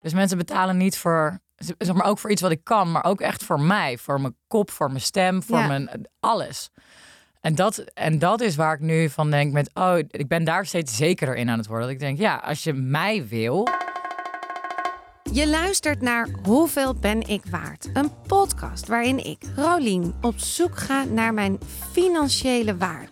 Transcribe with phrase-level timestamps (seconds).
[0.00, 3.20] Dus mensen betalen niet voor, zeg maar ook voor iets wat ik kan, maar ook
[3.20, 5.66] echt voor mij, voor mijn kop, voor mijn stem, voor Ja.
[5.66, 6.70] mijn alles.
[7.40, 10.66] En dat, en dat is waar ik nu van denk met, oh, ik ben daar
[10.66, 11.84] steeds zekerder in aan het worden.
[11.86, 13.68] Dat ik denk, ja, als je mij wil,
[15.32, 17.88] Je luistert naar Hoeveel ben ik waard?
[17.92, 21.58] Een podcast waarin ik, Rolien, op zoek ga naar mijn
[21.92, 23.08] financiële waarde.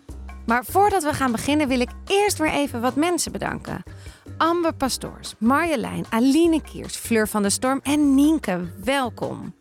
[0.48, 3.82] Maar voordat we gaan beginnen wil ik eerst weer even wat mensen bedanken.
[4.38, 9.54] Amber Pastoors, Marjolein, Aline Kiers, Fleur van der Storm en Nienke, welkom.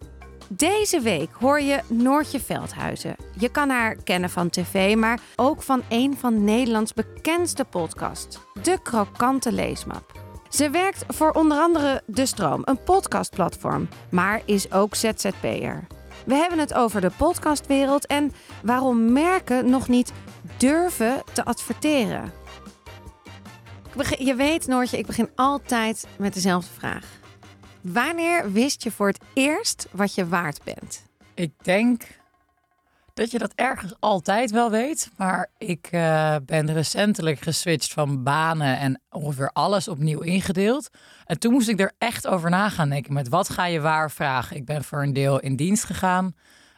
[0.47, 3.15] Deze week hoor je Noortje Veldhuizen.
[3.39, 8.79] Je kan haar kennen van tv, maar ook van een van Nederlands bekendste podcasts, De
[8.83, 10.11] Krokante Leesmap.
[10.49, 15.87] Ze werkt voor onder andere De Stroom, een podcastplatform, maar is ook ZZP'er.
[16.25, 18.31] We hebben het over de podcastwereld en
[18.63, 20.11] waarom merken nog niet
[20.57, 22.31] durven te adverteren.
[24.17, 27.05] Je weet, Noortje, ik begin altijd met dezelfde vraag.
[27.81, 31.05] Wanneer wist je voor het eerst wat je waard bent?
[31.37, 32.03] ik denk
[33.13, 35.11] dat je dat ergens altijd wel weet.
[35.17, 40.89] Maar ik eh, ben recentelijk geswitcht van banen en ongeveer alles opnieuw ingedeeld.
[41.25, 43.13] En toen moest ik er echt over na gaan denken.
[43.13, 44.55] Met wat ga je waar vragen?
[44.55, 46.35] Ik ben voor een deel in dienst gegaan.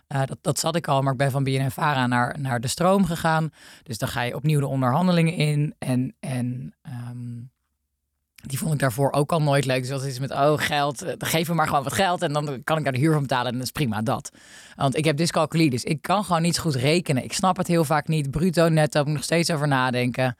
[0.09, 3.49] Eh, dat, zat ik al, maar ik ben van BNNVARA naar, naar de stroom gegaan.
[3.83, 5.75] Dus dan ga je opnieuw de onderhandelingen in.
[5.79, 7.41] En, en ehm,
[8.35, 9.80] die vond ik daarvoor ook al nooit leuk.
[9.80, 12.21] Dus dat is met, oh geld, eh, geef me maar gewoon wat geld.
[12.21, 14.31] En dan kan ik daar de huur van betalen en dat is prima, dat.
[14.75, 17.23] Want ik heb dyscalculie, dus ik kan gewoon niet goed rekenen.
[17.23, 18.31] Ik snap het heel vaak niet.
[18.31, 20.37] Bruto, netto, moet nog steeds over nadenken.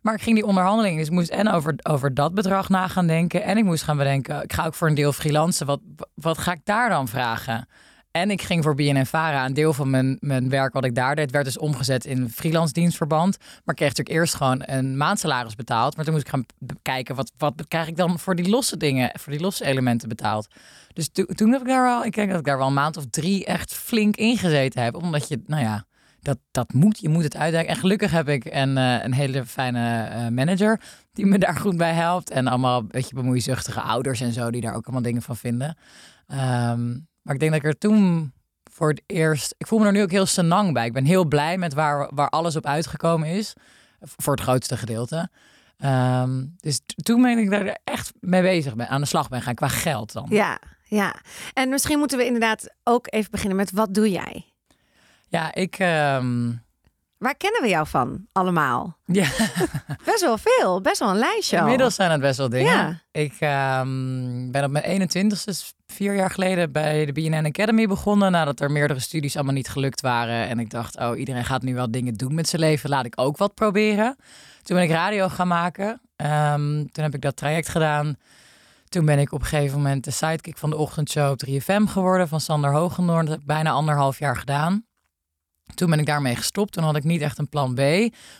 [0.00, 3.42] Maar ik ging die onderhandeling, dus moest en over, over dat bedrag na gaan denken.
[3.42, 5.66] En ik moest gaan bedenken, ik ga ook voor een deel freelancen.
[5.66, 5.80] Wat,
[6.14, 7.68] wat ga ik daar dan vragen?
[8.16, 11.30] En ik ging voor BNNVARA, een deel van mijn, mijn werk wat ik daar deed,
[11.30, 13.36] werd dus omgezet in freelance dienstverband.
[13.64, 15.96] Maar kreeg natuurlijk eerst gewoon een maandsalaris betaald.
[15.96, 19.10] Maar toen moest ik gaan bekijken, wat, wat krijg ik dan voor die losse dingen,
[19.20, 20.46] voor die losse elementen betaald.
[20.92, 22.96] Dus to- toen heb ik daar wel, ik denk dat ik daar wel een maand
[22.96, 24.94] of drie echt flink ingezeten heb.
[24.94, 25.84] Omdat je, nou ja,
[26.20, 27.74] dat, dat moet, je moet het uitdijken.
[27.74, 30.80] En gelukkig heb ik een, eh, een hele fijne eh, manager
[31.12, 32.30] die me daar goed bij helpt.
[32.30, 35.76] En allemaal een beetje bemoeizuchtige ouders en zo, die daar ook allemaal dingen van vinden.
[36.26, 36.92] Ehm,
[37.24, 38.32] maar ik denk dat ik er toen
[38.70, 40.86] voor het eerst, ik voel me er nu ook heel senang bij.
[40.86, 43.52] Ik ben heel blij met waar, waar alles op uitgekomen is.
[44.00, 45.28] Voor het grootste gedeelte.
[45.78, 49.54] Ehm, dus toen ben ik daar echt mee bezig ben, aan de slag ben gaan
[49.54, 50.26] qua geld dan.
[50.28, 51.14] Ja, ja.
[51.52, 54.44] En misschien moeten we inderdaad ook even beginnen met wat doe jij?
[55.28, 55.78] Ja, ik.
[55.78, 56.52] ehm,
[57.24, 58.98] Waar kennen we jou van allemaal?
[59.04, 59.28] ja,
[60.04, 61.56] Best wel veel, best wel een lijstje.
[61.56, 61.62] al.
[61.62, 62.72] inmiddels zijn het best wel dingen.
[62.72, 63.00] Ja.
[63.10, 68.32] Ik ehm, ben op mijn 21ste, dus vier jaar geleden, bij de BNN Academy begonnen.
[68.32, 70.48] Nadat er meerdere studies allemaal niet gelukt waren.
[70.48, 72.90] En ik dacht, oh, iedereen gaat nu wel dingen doen met zijn leven.
[72.90, 74.16] Laat ik ook wat proberen.
[74.62, 76.00] Toen ben ik radio gaan maken.
[76.16, 78.16] Ehm, toen heb ik dat traject gedaan.
[78.88, 82.28] Toen ben ik op een gegeven moment de sidekick van de ochtendshow op 3FM geworden
[82.28, 83.24] van Sander Hoogendoorn.
[83.24, 84.84] Dat heb ik bijna anderhalf jaar gedaan.
[85.74, 86.72] Toen ben ik daarmee gestopt.
[86.72, 87.80] Toen had ik niet echt een plan B.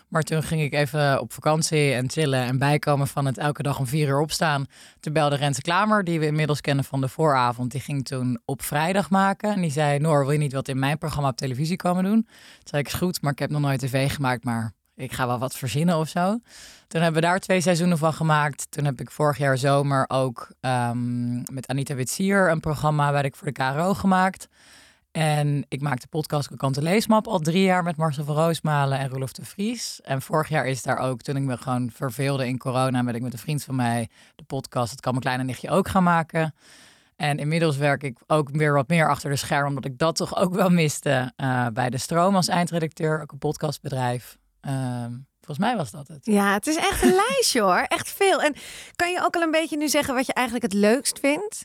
[0.08, 3.78] Maar toen ging ik even op vakantie en chillen en bijkomen van het elke dag
[3.78, 4.66] om vier uur opstaan.
[5.00, 7.70] Toen belde Renze Klamer, die we inmiddels kennen van de vooravond.
[7.70, 9.54] Die ging toen op vrijdag maken.
[9.54, 12.22] En die zei, Noor, wil je niet wat in mijn programma op televisie komen doen?
[12.22, 15.26] Toen zei ik, is goed, maar ik heb nog nooit tv gemaakt, maar ik ga
[15.26, 16.38] wel wat verzinnen of zo.
[16.86, 18.66] Toen hebben we daar twee seizoenen van gemaakt.
[18.70, 23.36] Toen heb ik vorig jaar zomer ook ehm, met Anita Witsier een programma werd ik
[23.36, 24.48] voor de KRO gemaakt.
[25.16, 29.08] En ik maak de podcast Kokante Leesmap al drie jaar met Marcel van Roosmalen en
[29.08, 30.00] Roelof de Vries.
[30.00, 33.22] En vorig jaar is daar ook, toen ik me gewoon verveelde in corona, ben ik
[33.22, 36.54] met een vriend van mij de podcast Het kan mijn kleine nichtje ook gaan maken.
[37.16, 40.36] En inmiddels werk ik ook weer wat meer achter de scherm, omdat ik dat toch
[40.36, 44.38] ook wel miste eh, bij de Stroom als eindredacteur, ook een podcastbedrijf.
[44.60, 46.26] Ehm, volgens mij was dat het.
[46.26, 47.84] Ja, het is echt een lijstje hoor.
[47.88, 48.42] Echt veel.
[48.42, 48.54] En
[48.96, 51.64] kan je ook al een beetje nu zeggen wat je eigenlijk het leukst vindt?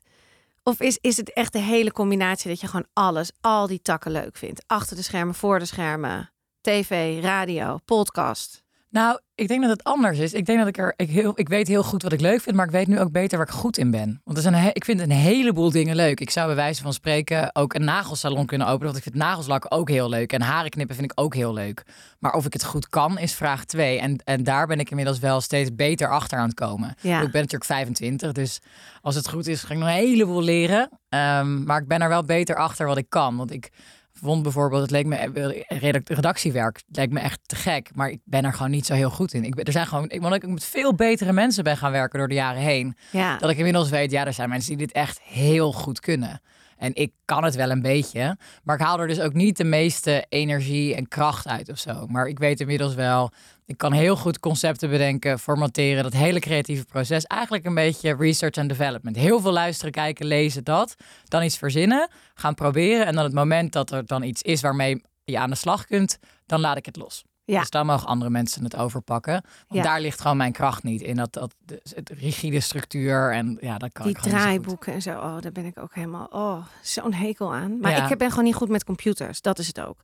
[0.64, 4.12] Of is, is het echt de hele combinatie dat je gewoon alles, al die takken
[4.12, 4.64] leuk vindt?
[4.68, 6.32] Achter de schermen, voor de schermen,
[6.62, 8.64] tv, radio, podcast.
[8.90, 10.34] Nou, ik denk dat het anders is.
[10.34, 12.56] Ik denk dat ik er, ik, heel, ik weet heel goed wat ik leuk vind,
[12.56, 14.22] maar ik weet nu ook beter waar ik goed in ben.
[14.24, 16.20] Want er zijn, he- ik vind een heleboel dingen leuk.
[16.20, 19.72] Ik zou bij wijze van spreken ook een nagelsalon kunnen openen, want ik vind nagelslakken
[19.72, 20.34] ook heel leuk.
[20.34, 21.84] En haren knippen vind ik ook heel leuk.
[22.20, 24.00] Maar of ik het goed kan, is vraag twee.
[24.00, 26.96] En, en daar ben ik inmiddels wel steeds beter achter aan het komen.
[27.02, 27.22] Ja.
[27.22, 28.60] Ik ben natuurlijk 25, dus
[29.02, 30.90] als het goed is, ga ik nog een heleboel leren.
[31.10, 33.38] Ehm, maar ik ben er wel beter achter wat ik kan.
[33.38, 33.72] Want ik
[34.22, 38.20] vond bijvoorbeeld, het leek me eh, redact- redactiewerk, leek me echt te gek, maar ik
[38.24, 39.44] ben er gewoon niet zo heel goed in.
[39.44, 42.20] Ik ben, er zijn gewoon, ik, omdat ik met veel betere mensen ben gaan werken
[42.20, 43.38] door de jaren heen, Ja.
[43.38, 46.42] dat ik inmiddels weet, ja, er zijn mensen die dit echt heel goed kunnen.
[46.78, 49.64] En ik kan het wel een beetje, maar ik haal er dus ook niet de
[49.64, 52.08] meeste energie en kracht uit of zo.
[52.08, 53.32] Maar ik weet inmiddels wel,
[53.70, 57.26] ik kan heel goed concepten bedenken, formateren, dat hele creatieve proces.
[57.26, 59.16] Eigenlijk een beetje research and development.
[59.16, 60.96] Heel veel luisteren, kijken, lezen, dat.
[61.24, 63.06] Dan iets verzinnen, gaan proberen.
[63.06, 66.20] En dan het moment dat er dan iets is waarmee je aan de slag kunt,
[66.46, 67.24] dan laat ik het los.
[67.50, 67.60] Ja.
[67.60, 69.34] Dus dan mogen andere mensen het overpakken.
[69.34, 69.82] Want Ja.
[69.84, 71.16] daar ligt gewoon mijn kracht niet in.
[71.16, 74.50] Dat, dat de, het rigide structuur en ja, dat kan Die ik gewoon niet zo
[74.50, 74.64] goed.
[74.64, 77.80] draaiboeken en zo, oh, daar ben ik ook helemaal, oh, zo'n hekel aan.
[77.80, 78.10] Maar Ja.
[78.10, 79.98] ik ben gewoon niet goed met computers, dat is het ook.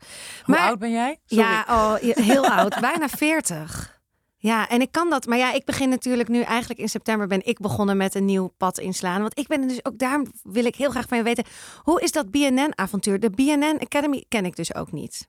[0.44, 1.20] Hoe Maar- oud ben jij?
[1.26, 1.44] Sorry.
[1.44, 3.94] Ja, oh, ja, heel oud, bijna 40.
[4.38, 5.26] Ja, en ik kan dat.
[5.26, 8.48] Maar ja, ik begin natuurlijk nu eigenlijk in september ben ik begonnen met een nieuw
[8.58, 9.22] pad inslaan.
[9.22, 11.44] Want ik ben dus ook daarom wil ik heel graag van je weten.
[11.84, 13.20] Hoe is dat BNN-avontuur?
[13.20, 15.28] De BNN Academy ken ik dus ook niet.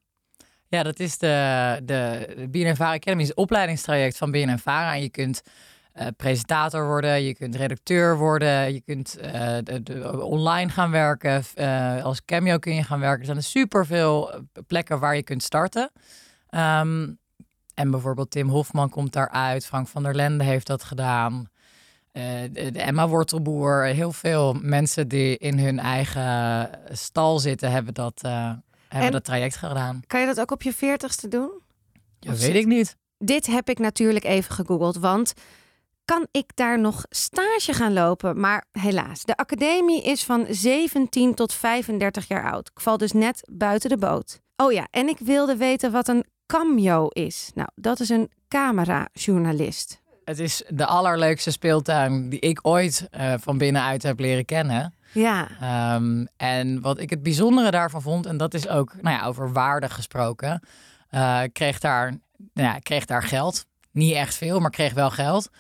[0.69, 4.95] Ja, dat is de, de, de BNNVARA Academy, is opleidingstraject van BNNVARA.
[4.95, 5.43] En je kunt
[5.93, 9.59] eh, presentator worden, je kunt redacteur worden, je kunt eh,
[10.23, 11.45] online gaan werken.
[11.55, 13.21] eh, als cameo kun je gaan werken.
[13.21, 14.31] Er zijn superveel
[14.67, 15.91] plekken waar je kunt starten.
[16.49, 17.09] Ehm,
[17.75, 21.49] en bijvoorbeeld Tim Hofman komt daaruit, Frank van der Lende heeft dat gedaan.
[22.13, 28.23] De, Emma Wortelboer, heel veel mensen die in hun eigen stal zitten, hebben dat,
[28.89, 30.01] hebben En- dat traject gedaan.
[30.07, 31.51] Kan je dat ook op je 40ste doen?
[32.21, 32.97] Ja, Of weet ik niet.
[33.19, 35.33] Dit heb ik natuurlijk even gegoogeld, want
[36.05, 38.41] kan ik daar nog stage gaan lopen?
[38.41, 42.71] Maar helaas, de academie is van 17 tot 35 jaar oud.
[42.75, 44.41] Ik val dus net buiten de boot.
[44.57, 47.51] Oh ja, en ik wilde weten wat een cameo is.
[47.55, 50.01] Nou, dat is een camerajournalist.
[50.25, 54.95] Het is de allerleukste speeltuin die ik ooit eh, van binnenuit heb leren kennen.
[55.17, 59.27] Ja, Ehm, en wat ik het bijzondere daarvan vond, en dat is ook nou ja,
[59.27, 60.61] over waarde gesproken,
[61.09, 62.11] eh, kreeg, daar,
[62.53, 63.67] nou ja, kreeg daar geld.
[63.91, 65.51] Niet echt veel, maar kreeg wel geld.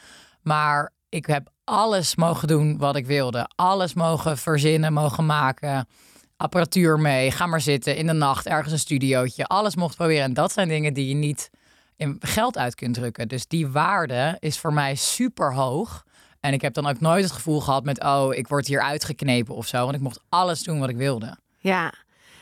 [0.42, 3.50] Maar ik heb alles mogen doen wat ik wilde.
[3.54, 5.88] Alles mogen verzinnen, mogen maken.
[6.36, 9.44] Apparatuur mee, ga maar zitten in de nacht, ergens een studiootje.
[9.44, 10.24] Alles mocht proberen.
[10.24, 11.50] En dat zijn dingen die je niet
[11.96, 13.28] in geld uit kunt drukken.
[13.28, 16.04] Dus die waarde is voor mij super hoog.
[16.46, 19.54] En ik heb dan ook nooit het gevoel gehad met, oh, ik word hier uitgeknepen
[19.54, 19.84] of zo.
[19.84, 21.36] Want ik mocht alles doen wat ik wilde.
[21.58, 21.92] ja.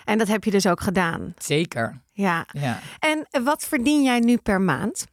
[0.05, 1.35] En dat heb je dus ook gedaan.
[1.39, 2.01] Zeker.
[2.13, 2.47] Ja.
[2.53, 2.79] Ja.
[2.99, 5.07] En wat verdien jij nu per maand?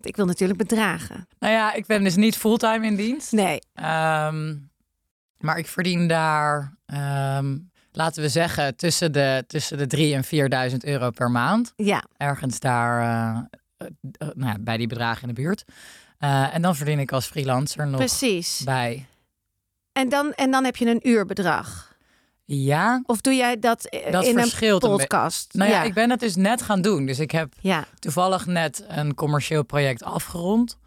[0.00, 1.28] Ik wil natuurlijk bedragen.
[1.38, 3.32] Nou ja, ik ben dus niet fulltime in dienst.
[3.32, 3.58] Nee.
[3.74, 4.56] Ehm,
[5.38, 7.58] maar ik verdien daar, ehm,
[7.92, 10.24] laten we zeggen, tussen de, tussen de 3 en
[10.70, 11.72] 4.000 euro per maand.
[11.76, 12.04] Ja.
[12.16, 13.38] Ergens daar eh,
[13.76, 15.64] eh, eh, nou bij die bedragen in de buurt.
[16.18, 18.62] Eh, en dan verdien ik als freelancer nog Precies.
[18.64, 19.06] bij.
[19.92, 21.96] En dan, en dan heb je een uurbedrag.
[22.44, 25.54] Ja, Of doe jij dat, eh, dat in een podcast?
[25.54, 27.06] Nou ja, ik ben het dus net gaan doen.
[27.06, 27.84] Dus ik heb ja.
[27.98, 30.78] toevallig net een commercieel project afgerond.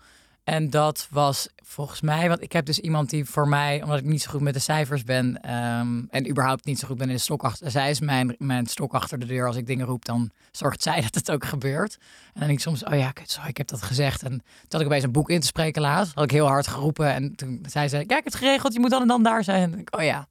[0.43, 4.05] En dat was volgens mij, want ik heb dus iemand die voor mij, omdat ik
[4.05, 7.15] niet zo goed met de cijfers ben ehm, en überhaupt niet zo goed ben in
[7.15, 7.71] de stok achter.
[7.71, 9.47] Zij is mijn, mijn stok achter de deur.
[9.47, 11.97] Als ik dingen roep, dan zorgt zij dat het ook gebeurt.
[11.99, 14.23] En dan denk ik soms, oh ja, zo, ik heb dat gezegd.
[14.23, 16.13] En toen had ik opeens een boek in te spreken laatst.
[16.13, 17.13] Had ik heel hard geroepen.
[17.13, 19.43] En toen zei ze, ja, ik heb het geregeld, je moet dan en dan daar
[19.43, 19.73] zijn.
[19.73, 20.27] En ik, oh ja.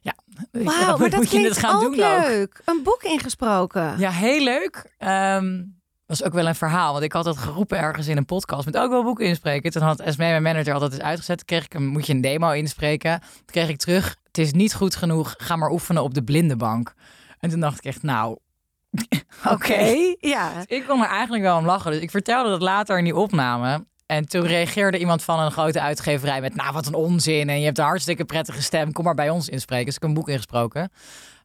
[0.00, 0.14] Ja,
[0.50, 2.26] Wauw, maar dat moet je het gaan ook doen ook.
[2.26, 2.62] leuk.
[2.64, 3.98] Een boek ingesproken.
[3.98, 4.94] Ja, heel leuk.
[4.98, 5.62] Ehm
[6.10, 6.92] was ook wel een verhaal.
[6.92, 8.64] Want ik had dat geroepen ergens in een podcast.
[8.64, 9.70] Met ook wel boeken inspreken.
[9.70, 11.44] Toen had Esme, mijn manager, dat eens uitgezet.
[11.44, 13.20] Kreeg ik een, moet je een demo inspreken.
[13.20, 14.16] Toen kreeg ik terug.
[14.26, 15.34] Het is niet goed genoeg.
[15.38, 16.94] Ga maar oefenen op de blindenbank.
[17.38, 18.38] En toen dacht ik echt, nou,
[19.54, 20.14] oké.
[20.18, 20.52] Ja.
[20.66, 21.90] Ik kon er eigenlijk wel om lachen.
[21.90, 23.86] Dus ik vertelde dat later in die opname.
[24.06, 26.54] En toen reageerde iemand van een grote uitgeverij met...
[26.54, 27.48] nou, wat een onzin.
[27.48, 28.92] En je hebt een hartstikke prettige stem.
[28.92, 29.86] Kom maar bij ons inspreken.
[29.86, 30.92] Dus ik heb een boek ingesproken.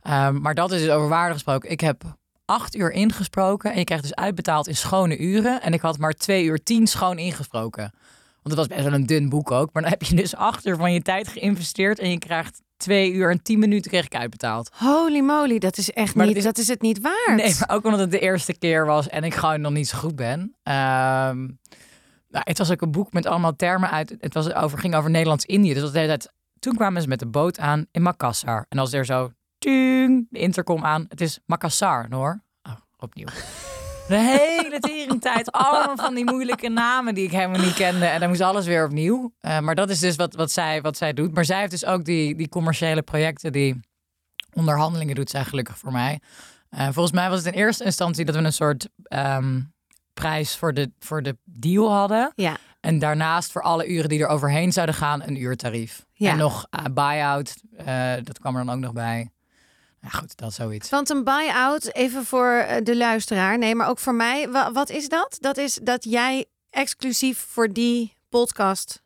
[0.02, 1.70] Ehm, maar dat is dus over waarde gesproken.
[1.70, 2.04] Ik heb
[2.46, 3.72] acht uur ingesproken.
[3.72, 5.62] En je krijgt dus uitbetaald in schone uren.
[5.62, 7.84] En ik had maar twee uur tien schoon ingesproken.
[8.44, 9.70] Want het was best wel een dun boek ook.
[9.74, 12.00] Maar dan heb je dus acht uur van je tijd geïnvesteerd.
[12.00, 14.70] En je krijgt twee uur en tien minuten kreeg ik uitbetaald.
[14.78, 17.36] Holy moly, dat is echt Maar niet, dat dat is- het niet waard.
[17.36, 19.98] Nee, maar ook omdat het de eerste keer was en ik gewoon nog niet zo
[19.98, 20.56] goed ben.
[20.64, 21.38] Ehm,
[22.30, 24.16] nou, het was ook een boek met allemaal termen uit.
[24.20, 25.74] Het was over, ging over Nederlands-Indië.
[25.74, 28.66] Dus dat de hele tijd, toen kwamen ze met de boot aan in Makassar.
[28.70, 29.32] En als er zo
[29.66, 31.06] tuing, de intercom aan.
[31.10, 32.44] Het is Makassar, hoor.
[32.64, 33.28] Oh, opnieuw.
[34.08, 38.06] De hele teringtijd allemaal van die moeilijke namen die ik helemaal niet kende.
[38.06, 39.34] En dan moest alles weer opnieuw.
[39.40, 41.34] Eh, maar dat is dus wat, wat, zij, wat zij doet.
[41.34, 43.80] Maar zij heeft dus ook die, die commerciële projecten die
[44.54, 45.30] onderhandelingen doet.
[45.30, 46.20] Zij gelukkig voor mij.
[46.70, 49.62] Eh, volgens mij was het in eerste instantie dat we een soort ehm,
[50.14, 52.32] prijs voor de, voor de deal hadden.
[52.36, 52.58] Ja.
[52.80, 56.06] En daarnaast voor alle uren die er overheen zouden gaan, een uurtarief.
[56.14, 56.32] Ja.
[56.32, 59.30] En nog uh, buy-out, eh, dat kwam er dan ook nog bij.
[60.12, 60.90] Ja, goed, dat is zoiets.
[60.90, 64.50] Want een buy-out, even voor eh, de luisteraar, nee, maar ook voor mij.
[64.50, 65.38] wa- wat is dat?
[65.40, 69.02] Dat is dat jij exclusief voor die podcast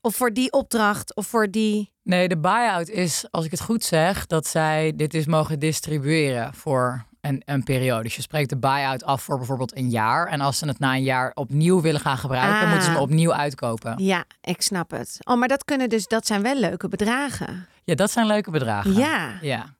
[0.00, 3.84] of voor die opdracht of voor die Nee, de buy-out is, als ik het goed
[3.84, 8.02] zeg, dat zij dit is mogen distribueren voor een, een periode.
[8.02, 10.26] Dus je spreekt de buy-out af voor bijvoorbeeld een jaar.
[10.26, 12.66] En als ze het na een jaar opnieuw willen gaan gebruiken, Ah.
[12.68, 13.94] moeten ze hem opnieuw uitkopen.
[14.04, 15.16] Ja, ik snap het.
[15.24, 17.66] Oh, maar dat kunnen dus, dat zijn wel leuke bedragen.
[17.84, 18.92] Ja, dat zijn leuke bedragen.
[18.94, 19.38] Ja.
[19.40, 19.76] Ja.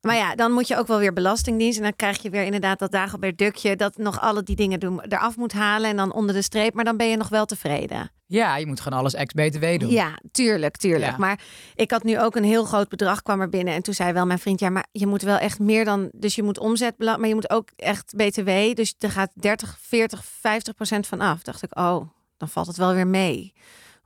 [0.00, 1.76] Maar ja, dan moet je ook wel weer belastingdienst.
[1.76, 3.76] En dan krijg je weer inderdaad dat Dagobert Dukje...
[3.76, 6.74] dat nog alle die dingen doen, eraf moet halen en dan onder de streep.
[6.74, 8.10] Maar dan ben je nog wel tevreden.
[8.26, 9.90] ja, je moet gewoon alles ex-BTW doen.
[9.90, 11.10] Ja, tuurlijk, tuurlijk.
[11.10, 11.18] Ja.
[11.18, 11.40] Maar
[11.74, 13.74] ik had nu ook een heel groot bedrag kwam er binnen.
[13.74, 16.08] En toen zei wel mijn vriend, ja, maar je moet wel echt meer dan...
[16.12, 18.50] Dus je moet omzet, maar je moet ook echt BTW.
[18.74, 21.42] Dus er gaat 30, 40, 50 procent van af.
[21.42, 23.54] Dacht ik, oh, dan valt het wel weer mee.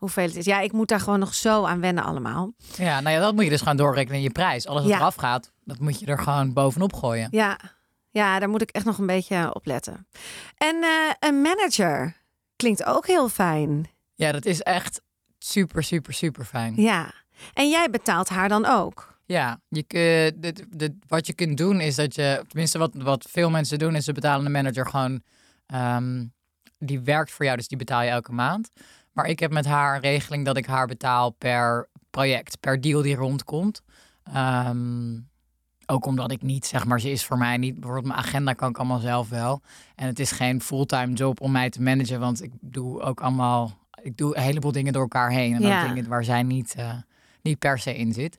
[0.02, 0.44] Hoeveel het is.
[0.44, 2.52] Ja, ik moet daar gewoon nog zo aan wennen allemaal.
[2.76, 4.66] Ja, nou ja, dat moet je dus gaan doorrekenen in je prijs.
[4.66, 4.96] Alles wat Ja.
[4.98, 7.28] eraf gaat, dat moet je er gewoon bovenop gooien.
[7.30, 7.58] Ja,
[8.10, 10.06] ja, daar moet ik echt nog een beetje op letten.
[10.56, 12.16] En eh, een manager
[12.56, 13.88] klinkt ook heel fijn.
[14.14, 15.00] Ja, dat is echt
[15.38, 16.74] super, super, super fijn.
[16.76, 17.12] Ja.
[17.52, 19.18] En jij betaalt haar dan ook.
[19.26, 23.26] Ja, je, kun- dit- dit- wat je kunt doen is dat je, tenminste wat, wat
[23.30, 25.22] veel mensen doen, is ze betalen de manager gewoon,
[25.66, 26.24] ehm,
[26.78, 28.68] die werkt voor jou, dus die betaal je elke maand.
[29.12, 33.02] Maar ik heb met haar een regeling dat ik haar betaal per project, per deal
[33.02, 33.82] die rondkomt.
[34.24, 35.18] Ehm,
[35.86, 38.68] ook omdat ik niet, zeg maar, ze is voor mij niet, bijvoorbeeld mijn agenda kan
[38.68, 39.60] ik allemaal zelf wel.
[39.94, 43.78] En het is geen fulltime job om mij te managen, want ik doe ook allemaal,
[44.02, 45.54] ik doe een heleboel dingen door elkaar heen.
[45.54, 45.82] En Ja.
[45.82, 46.92] ook dingen waar zij niet, eh,
[47.42, 48.38] niet per se in zit.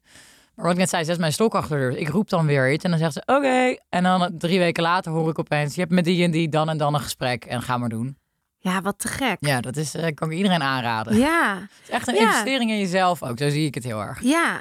[0.56, 1.98] Maar wat ik net zei, zet mijn stok achter de deur.
[1.98, 3.76] Ik roep dan weer iets en dan zegt ze oké.
[3.90, 6.70] En dan drie weken later hoor ik opeens, je hebt met die en die dan
[6.70, 8.18] en dan een gesprek en ga maar doen.
[8.64, 9.38] Ja, wat te gek.
[9.40, 11.18] Ja, dat is, eh, kan ik iedereen aanraden.
[11.18, 12.22] Ja, Het is echt een Ja.
[12.22, 13.38] investering in jezelf ook.
[13.38, 14.22] Zo zie ik het heel erg.
[14.24, 14.60] ja.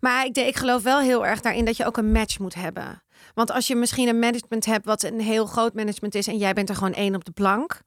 [0.00, 2.54] Maar ik, denk- ik geloof wel heel erg daarin dat je ook een match moet
[2.54, 3.02] hebben.
[3.34, 6.52] Want als je misschien een management hebt wat een heel groot management is en jij
[6.52, 7.80] bent er gewoon één op de plank.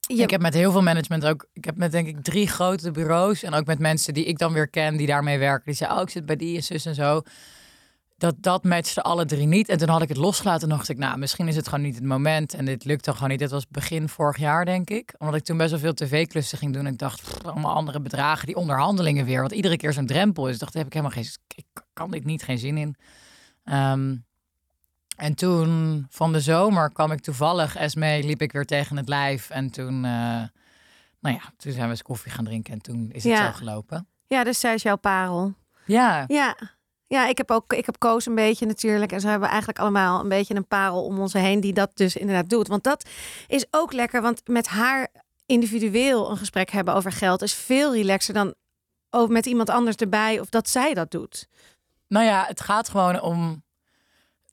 [0.00, 2.90] Je, Ik heb met heel veel management ook, ik heb met denk ik drie grote
[2.90, 5.64] bureaus en ook met mensen die ik dan weer ken, die daarmee werken.
[5.64, 7.22] Die zeggen, oh ik zit bij die en zus en zo.
[8.16, 9.68] Dat, dat matchte alle drie niet.
[9.68, 11.94] En toen had ik het losgelaten en dacht ik, nou misschien is het gewoon niet
[11.94, 12.54] het moment.
[12.54, 13.38] En dit lukte gewoon niet.
[13.38, 15.14] Dit was begin vorig jaar denk ik.
[15.18, 16.86] Omdat ik toen best wel veel tv-klussen ging doen.
[16.86, 19.42] En ik dacht, pff, allemaal andere bedragen, die onderhandelingen weer.
[19.42, 20.54] Wat iedere keer zo'n drempel is.
[20.54, 22.96] Ik dacht, heb ik helemaal geen, ik kan dit niet, geen zin in.
[23.64, 24.16] Ehm,
[25.16, 29.50] en toen van de zomer kwam ik toevallig, Esme, liep ik weer tegen het lijf.
[29.50, 30.10] En toen, eh,
[31.20, 33.46] nou ja, toen zijn we eens koffie gaan drinken en toen is het Ja.
[33.46, 34.08] zo gelopen.
[34.26, 35.54] Ja, dus zij is jouw parel.
[35.86, 36.56] Ja, Ja.
[37.14, 39.12] Ja, ik heb ook ik heb Koos een beetje natuurlijk.
[39.12, 42.16] En ze hebben eigenlijk allemaal een beetje een parel om ons heen die dat dus
[42.16, 42.68] inderdaad doet.
[42.68, 43.08] Want dat
[43.46, 44.22] is ook lekker.
[44.22, 45.08] Want met haar
[45.46, 48.54] individueel een gesprek hebben over geld is veel relaxer dan
[49.10, 51.48] ook met iemand anders erbij of dat zij dat doet.
[52.08, 53.62] nou ja, het gaat gewoon om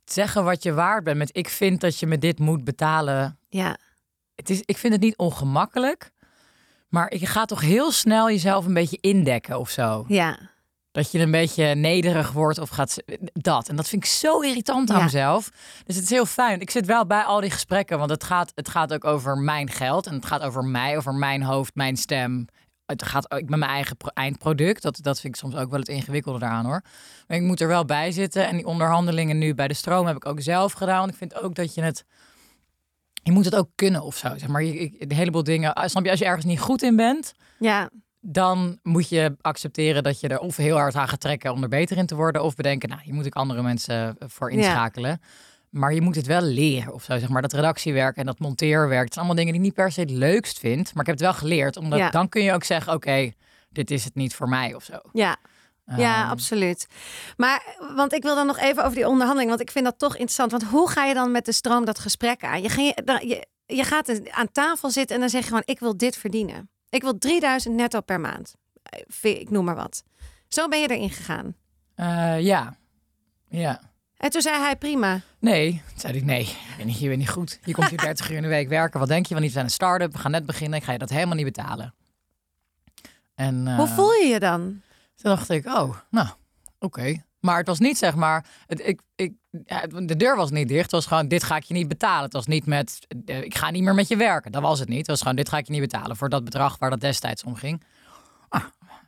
[0.05, 1.17] zeggen wat je waard bent.
[1.17, 3.37] Met ik vind dat je me dit moet betalen.
[3.49, 3.77] Ja,
[4.35, 6.11] Het is, ik vind het niet ongemakkelijk,
[6.89, 10.05] maar je gaat toch heel snel jezelf een beetje indekken of zo.
[10.07, 10.50] ja,
[10.91, 12.97] Dat je een beetje nederig wordt of gaat
[13.33, 13.69] dat.
[13.69, 15.03] En dat vind ik zo irritant aan Ja.
[15.03, 15.49] mezelf.
[15.85, 16.59] Dus het is heel fijn.
[16.61, 19.69] Ik zit wel bij al die gesprekken, want het gaat, het gaat ook over mijn
[19.69, 20.07] geld.
[20.07, 22.45] En het gaat over mij, over mijn hoofd, mijn stem.
[22.85, 24.81] Het gaat ook met mijn eigen pro- eindproduct.
[24.81, 26.81] Dat, dat vind ik soms ook wel het ingewikkelde daaraan hoor.
[27.27, 28.47] Maar ik moet er wel bij zitten.
[28.47, 30.99] En die onderhandelingen nu bij de stroom heb ik ook zelf gedaan.
[30.99, 32.03] Want ik vind ook dat je het...
[33.23, 34.27] Je moet het ook kunnen of zo.
[34.37, 35.73] Zeg maar, je, een heleboel dingen...
[35.73, 37.89] ah, Snap je, als je ergens niet goed in bent ja,
[38.21, 41.69] dan moet je accepteren dat je er of heel hard aan gaat trekken om er
[41.69, 44.57] beter in te worden, of bedenken, nou, hier moet ik andere mensen eh, voor Ja.
[44.57, 45.21] inschakelen.
[45.69, 47.41] Maar je moet het wel leren of zo, zeg maar.
[47.41, 50.09] Dat redactiewerk en dat monteerwerk, het zijn allemaal dingen die ik niet per se het
[50.11, 52.09] leukst vind, maar ik heb het wel geleerd, omdat Ja.
[52.09, 53.31] dan kun je ook zeggen, oké,
[53.69, 54.97] dit is het niet voor mij of zo.
[55.13, 55.37] ja.
[55.97, 56.87] Ja, Ehm, absoluut.
[57.37, 60.11] Maar, want ik wil dan nog even over die onderhandeling, want ik vind dat toch
[60.13, 60.51] interessant.
[60.51, 62.61] Want hoe ga je dan met de stroom dat gesprek aan?
[62.61, 62.69] Je,
[63.27, 66.69] je, je gaat aan tafel zitten en dan zeg je gewoon, ik wil dit verdienen.
[66.91, 68.55] Ik wil 3000 netto per maand.
[68.83, 70.03] Eh, Ik noem maar wat.
[70.47, 71.55] Zo ben je erin gegaan.
[71.95, 72.75] eh, ja,
[73.47, 73.81] ja.
[74.17, 75.21] En toen zei hij, prima.
[75.39, 77.59] Nee, toen zei ik nee, je bent niet, je bent niet goed.
[77.63, 78.99] Je komt hier 30 uur in de week werken.
[78.99, 79.33] Wat denk je?
[79.33, 80.79] Want we zijn een start-up, we gaan net beginnen.
[80.79, 81.93] Ik ga je dat helemaal niet betalen.
[83.35, 84.59] En, Hoe eh, voel je je dan?
[85.15, 86.27] Toen dacht ik, oh, nou,
[86.79, 87.23] oké.
[87.41, 89.33] Maar het was niet zeg maar, het, ik, ik,
[90.07, 90.81] de deur was niet dicht.
[90.81, 92.23] Het was gewoon, dit ga ik je niet betalen.
[92.23, 94.51] Het was niet met, eh, ik ga niet meer met je werken.
[94.51, 94.97] Dat was het niet.
[94.97, 97.43] Het was gewoon, dit ga ik je niet betalen voor dat bedrag waar dat destijds
[97.43, 97.83] om ging.
[98.49, 98.63] Ah,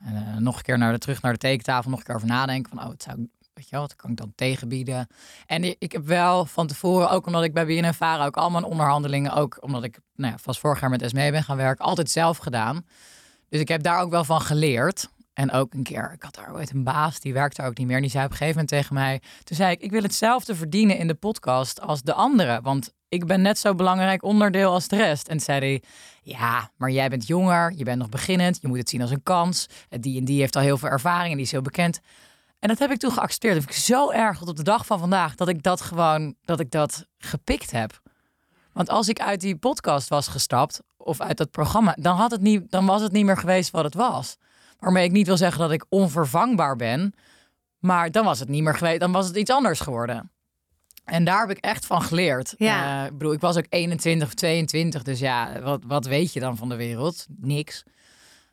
[0.05, 2.27] en, eh, nog een keer naar de, terug naar de tekentafel, nog een keer over
[2.27, 5.07] nadenken van, oh, het zou, weet je wat kan ik dan tegenbieden?
[5.45, 9.33] En ik, heb wel van tevoren, ook omdat ik bij BNNVARA ook al mijn onderhandelingen,
[9.33, 12.37] ook omdat ik, nou ja, vast vorig jaar met SME ben gaan werken, altijd zelf
[12.37, 12.85] gedaan.
[13.49, 15.09] Dus ik heb daar ook wel van geleerd.
[15.33, 17.95] En ook een keer, ik had daar ooit een baas, die werkte ook niet meer.
[17.95, 20.55] En die zei op een gegeven moment tegen mij, toen zei ik, ik wil hetzelfde
[20.55, 22.63] verdienen in de podcast als de anderen.
[22.63, 25.27] Want ik ben net zo belangrijk onderdeel als de rest.
[25.27, 25.83] En zei hij,
[26.21, 29.23] ja, maar jij bent jonger, je bent nog beginnend, je moet het zien als een
[29.23, 29.67] kans.
[29.89, 31.99] Die en die heeft al heel veel ervaring en die is heel bekend.
[32.59, 33.53] En dat heb ik toen geaccepteerd.
[33.53, 36.35] Dat heb ik zo erg tot op de dag van vandaag dat ik dat gewoon,
[36.41, 38.01] dat ik dat gepikt heb.
[38.73, 42.41] Want als ik uit die podcast was gestapt of uit dat programma, dan, had het
[42.41, 44.37] niet, dan was het niet meer geweest wat het was.
[44.83, 47.13] Waarmee ik niet wil zeggen dat ik onvervangbaar ben,
[47.79, 50.31] maar dan was het niet meer geweest, dan was het iets anders geworden.
[51.05, 52.53] En daar heb ik echt van geleerd.
[52.57, 52.99] Ja.
[52.99, 56.39] Eh, ik bedoel, ik was ook 21 of 22, dus ja, wat, wat weet je
[56.39, 57.25] dan van de wereld?
[57.39, 57.83] Niks.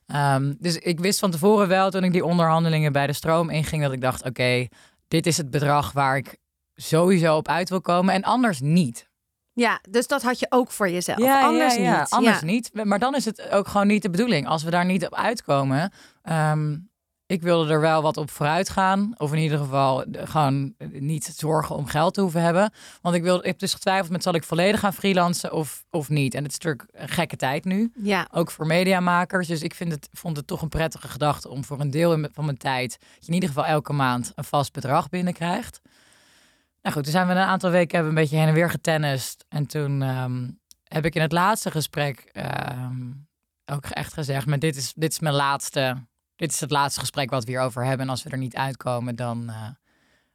[0.07, 3.83] Ehm, dus ik wist van tevoren wel, toen ik die onderhandelingen bij de stroom inging,
[3.83, 4.69] dat ik dacht: oké,
[5.09, 6.37] dit is het bedrag waar ik
[6.75, 9.10] sowieso op uit wil komen en anders niet.
[9.52, 11.19] Ja, dus dat had je ook voor jezelf.
[11.19, 12.11] anders ja, ja, niet.
[12.11, 12.71] Anders niet.
[12.85, 14.47] Maar dan is het ook gewoon niet de bedoeling.
[14.47, 15.92] Als we daar niet op uitkomen.
[16.23, 16.76] ehm,
[17.30, 19.14] ik wilde er wel wat op vooruit gaan.
[19.16, 22.73] Of in ieder geval eh, gewoon niet zorgen om geld te hoeven hebben.
[23.00, 26.09] Want ik, wilde, ik heb dus getwijfeld met zal ik volledig gaan freelancen of, of
[26.09, 26.35] niet.
[26.35, 27.92] En het is natuurlijk een gekke tijd nu.
[28.02, 29.47] Ja, Ook voor mediamakers.
[29.47, 32.45] Dus ik vind het, vond het toch een prettige gedachte om voor een deel van
[32.45, 32.90] mijn tijd...
[33.00, 35.80] dat je in ieder geval elke maand een vast bedrag binnenkrijgt.
[36.83, 39.45] Nou goed, toen zijn we een aantal weken hebben een beetje heen en weer getennist.
[39.49, 40.49] En toen ehm,
[40.85, 43.11] heb ik in het laatste gesprek ehm,
[43.65, 44.47] ook echt gezegd...
[44.47, 46.09] Maar dit, is, dit is mijn laatste...
[46.37, 48.07] Dit is het laatste gesprek wat we hierover hebben.
[48.07, 49.49] En als we er niet uitkomen, dan...
[49.49, 49.69] eh,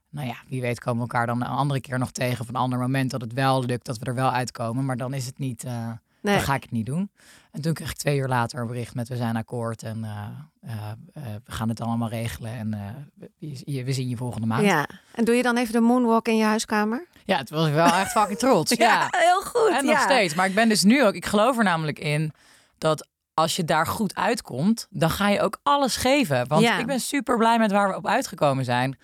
[0.10, 2.42] nou ja, wie weet komen we elkaar dan een andere keer nog tegen...
[2.42, 4.86] of een ander moment dat het wel lukt, dat we er wel uitkomen.
[4.86, 5.64] Maar dan is het niet...
[5.64, 5.92] eh,
[6.25, 6.36] nee.
[6.36, 7.12] dan ga ik het niet doen.
[7.51, 10.27] En toen kreeg ik twee uur later een bericht met we zijn akkoord en eh,
[10.62, 12.70] eh, eh, we gaan het allemaal regelen en
[13.15, 14.65] we, we zien je volgende maand.
[14.65, 14.88] Ja, ja.
[15.13, 17.08] En doe je dan even de moonwalk in je huiskamer?
[17.25, 18.74] het was wel echt fucking trots.
[18.77, 19.08] ja.
[19.12, 19.70] heel goed.
[19.70, 19.91] En ja.
[19.91, 20.34] nog steeds.
[20.34, 22.32] Maar ik ben dus nu ook, ik geloof er namelijk in
[22.77, 26.48] dat als je daar goed uitkomt, dan ga je ook alles geven.
[26.48, 26.79] Want Ja.
[26.79, 28.98] ik ben super blij met waar we op uitgekomen zijn.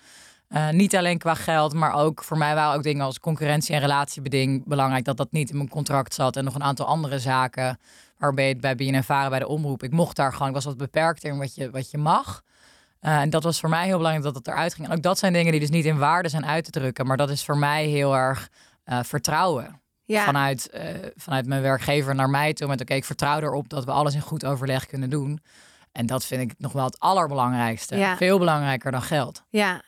[0.52, 3.80] Eh, niet alleen qua geld, maar ook voor mij waren ook dingen als concurrentie en
[3.80, 5.04] relatiebeding belangrijk.
[5.04, 6.36] Dat dat niet in mijn contract zat.
[6.36, 7.78] En nog een aantal andere zaken
[8.18, 9.82] waarbij het bij BNNVARA bij de omroep.
[9.82, 12.42] Ik mocht daar gewoon, ik was wat beperkt in wat je, wat je mag.
[13.00, 14.88] Eh, en dat was voor mij heel belangrijk dat het eruit ging.
[14.88, 17.06] En ook dat zijn dingen die dus niet in waarde zijn uit te drukken.
[17.06, 18.48] Maar dat is voor mij heel erg
[18.84, 20.24] eh, vertrouwen Ja.
[20.24, 20.70] vanuit,
[21.16, 22.68] vanuit mijn werkgever naar mij toe.
[22.68, 25.40] Met oké, ik vertrouw erop dat we alles in goed overleg kunnen doen.
[25.92, 27.96] En dat vind ik nog wel het allerbelangrijkste.
[27.96, 28.16] Ja.
[28.16, 29.42] Veel belangrijker dan geld.
[29.50, 29.82] Ja.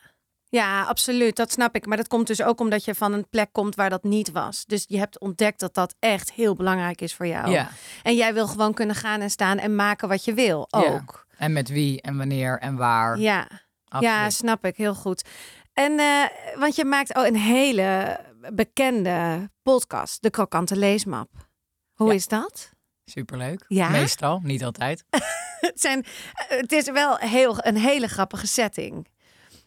[0.55, 1.35] Ja, absoluut.
[1.35, 1.85] Dat snap ik.
[1.85, 4.65] Maar dat komt dus ook omdat je van een plek komt waar dat niet was.
[4.65, 7.49] Dus je hebt ontdekt dat dat echt heel belangrijk is voor jou.
[7.49, 7.69] Ja.
[8.03, 10.67] En jij wil gewoon kunnen gaan en staan en maken wat je wil.
[10.69, 10.79] Ja.
[10.79, 11.27] Ook.
[11.37, 13.19] En met wie en wanneer en waar.
[13.19, 13.47] Ja,
[13.99, 14.77] ja, snap ik.
[14.77, 15.23] Heel goed.
[15.73, 16.23] En eh,
[16.59, 18.19] want je maakt ook een hele
[18.53, 21.29] bekende podcast, de Krokante Leesmap.
[21.93, 22.13] Hoe Ja.
[22.13, 22.69] is dat?
[23.05, 23.65] Superleuk.
[23.67, 23.89] Ja?
[23.89, 25.03] Meestal, niet altijd.
[25.59, 29.07] Het, zijn, het is wel heel, een hele grappige setting.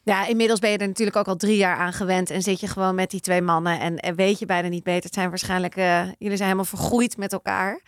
[0.03, 2.29] Ja, inmiddels ben je er natuurlijk ook al drie jaar aan gewend.
[2.29, 3.79] En zit je gewoon met die twee mannen.
[3.79, 5.03] En, en weet je bijna niet beter.
[5.03, 5.75] Het zijn waarschijnlijk.
[5.75, 7.81] eh, jullie zijn helemaal vergroeid met elkaar.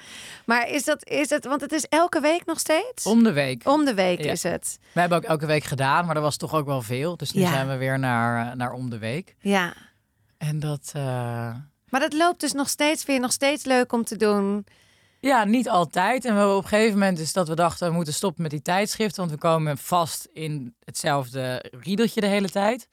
[0.46, 1.08] Maar is dat.
[1.10, 3.06] Is het, want het is elke week nog steeds?
[3.06, 3.68] Om de week.
[3.68, 4.32] Om de week Ja.
[4.32, 4.78] is het.
[4.94, 7.18] We hebben ook elke week gedaan, maar dat was toch ook wel veel.
[7.18, 7.52] Dus nu Ja.
[7.52, 9.36] zijn we weer naar, eh, naar om de week.
[9.40, 9.74] Ja.
[10.38, 10.92] En dat...
[10.94, 11.04] eh,
[11.90, 13.04] Maar dat loopt dus nog steeds.
[13.04, 14.66] Vind je nog steeds leuk om te doen?
[15.22, 16.26] Ja, niet altijd.
[16.26, 18.52] En we hebben op een gegeven moment is dat we dachten we moeten stoppen met
[18.52, 22.88] die tijdschriften, want we komen vast in hetzelfde riedeltje de hele tijd.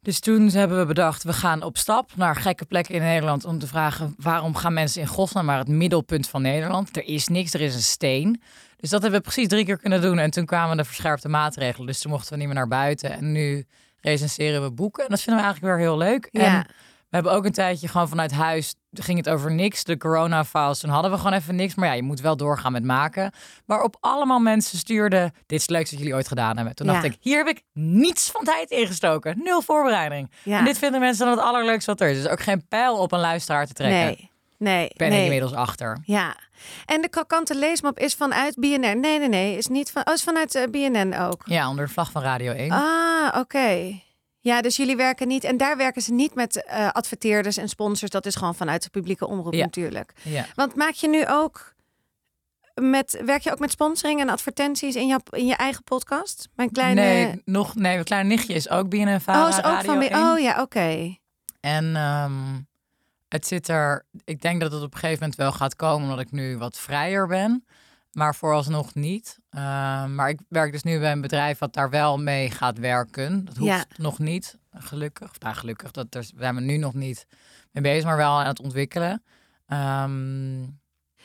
[0.00, 3.58] Dus toen hebben we bedacht, we gaan op stap naar gekke plekken in Nederland om
[3.58, 6.96] te vragen waarom gaan mensen in godsnaam naar het middelpunt van Nederland?
[6.96, 8.42] Er is niks, er is een steen.
[8.76, 10.18] Dus dat hebben we precies drie keer kunnen doen.
[10.18, 11.86] En toen kwamen de verscherpte maatregelen.
[11.86, 13.10] Dus toen mochten we niet meer naar buiten.
[13.10, 13.66] En nu
[14.00, 15.04] recenseren we boeken.
[15.04, 16.28] En dat vinden we eigenlijk weer heel leuk.
[16.30, 16.58] Ja.
[16.58, 16.66] En
[17.08, 19.84] we hebben ook een tijdje gewoon vanuit huis, ging het over niks.
[19.84, 21.74] De corona-files, toen hadden we gewoon even niks.
[21.74, 23.32] Maar ja, je moet wel doorgaan met maken.
[23.64, 26.74] Waarop allemaal mensen stuurden, dit is het leukste dat jullie ooit gedaan hebben.
[26.74, 26.92] Toen Ja.
[26.92, 29.38] dacht ik, hier heb ik niets van tijd ingestoken.
[29.42, 30.30] Nul voorbereiding.
[30.42, 30.58] Ja.
[30.58, 32.22] En dit vinden mensen dan het allerleukste wat er is.
[32.22, 33.98] Dus ook geen pijl op een luisteraar te trekken.
[33.98, 34.30] Nee.
[34.58, 34.90] Nee.
[34.96, 35.18] Ben nee.
[35.18, 35.98] ik inmiddels achter.
[36.04, 36.36] Ja.
[36.86, 38.78] En de krokante leesmap is vanuit BNN.
[39.00, 39.56] Nee, nee, nee.
[39.56, 40.06] Is niet van.
[40.06, 41.42] Oh, is vanuit eh, BNN ook.
[41.44, 42.70] Ja, onder de vlag van Radio 1.
[42.70, 44.00] Ah, oké.
[44.46, 45.44] Ja, dus jullie werken niet.
[45.44, 48.10] En daar werken ze niet met eh, adverteerders en sponsors.
[48.10, 49.64] Dat is gewoon vanuit de publieke omroep Ja.
[49.64, 50.12] natuurlijk.
[50.22, 50.46] Ja.
[50.54, 51.74] Want maak je nu ook
[52.74, 53.22] met.
[53.24, 56.48] Werk je ook met sponsoring en advertenties in, jouw, in je eigen podcast?
[56.54, 57.00] Mijn kleine.
[57.00, 60.02] Nee, nog, nee, mijn kleine nichtje is ook BNNVARA oh, is ook Radio van.
[60.02, 60.14] 1.
[60.14, 61.16] Oh ja, oké.
[61.60, 62.60] En ehm,
[63.28, 64.06] het zit er.
[64.24, 66.78] Ik denk dat het op een gegeven moment wel gaat komen, omdat ik nu wat
[66.78, 67.65] vrijer ben.
[68.16, 69.38] Maar vooralsnog niet.
[69.50, 73.44] Ehm, maar ik werk dus nu bij een bedrijf wat daar wel mee gaat werken.
[73.44, 73.84] Dat hoeft Ja.
[73.96, 75.30] nog niet, gelukkig.
[75.30, 77.26] Of, nou, gelukkig, dat, daar zijn we nu nog niet
[77.72, 79.22] mee bezig, maar wel aan het ontwikkelen.
[79.66, 80.64] Ehm,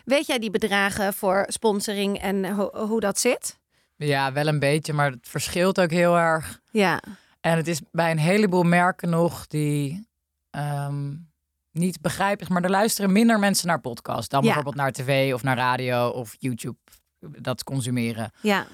[0.05, 3.59] Weet jij die bedragen voor sponsoring en ho- hoe dat zit?
[3.95, 6.59] ja, wel een beetje, maar het verschilt ook heel erg.
[6.71, 7.01] Ja.
[7.41, 10.09] En het is bij een heleboel merken nog die.
[10.49, 11.13] ehm,
[11.71, 14.45] niet begrijpen, maar er luisteren minder mensen naar podcasts dan Ja.
[14.45, 16.77] bijvoorbeeld naar tv of naar radio of YouTube
[17.19, 18.31] dat consumeren.
[18.41, 18.65] Ja.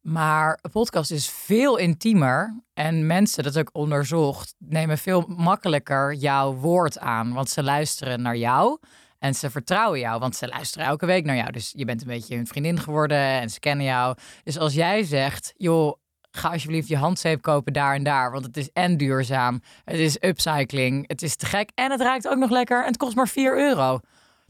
[0.00, 2.62] Maar een podcast is veel intiemer.
[2.74, 7.32] En mensen, dat is ook onderzocht, nemen veel makkelijker jouw woord aan.
[7.32, 8.78] Want ze luisteren naar jou
[9.18, 10.20] en ze vertrouwen jou.
[10.20, 11.50] Want ze luisteren elke week naar jou.
[11.52, 14.16] Dus je bent een beetje hun vriendin geworden en ze kennen jou.
[14.42, 15.96] Dus als jij zegt, joh,
[16.36, 18.30] ga alsjeblieft je handzeep kopen daar en daar.
[18.32, 21.70] Want het is en duurzaam, het is upcycling, het is te gek.
[21.74, 24.00] En het ruikt ook nog lekker en het kost maar 4 euro.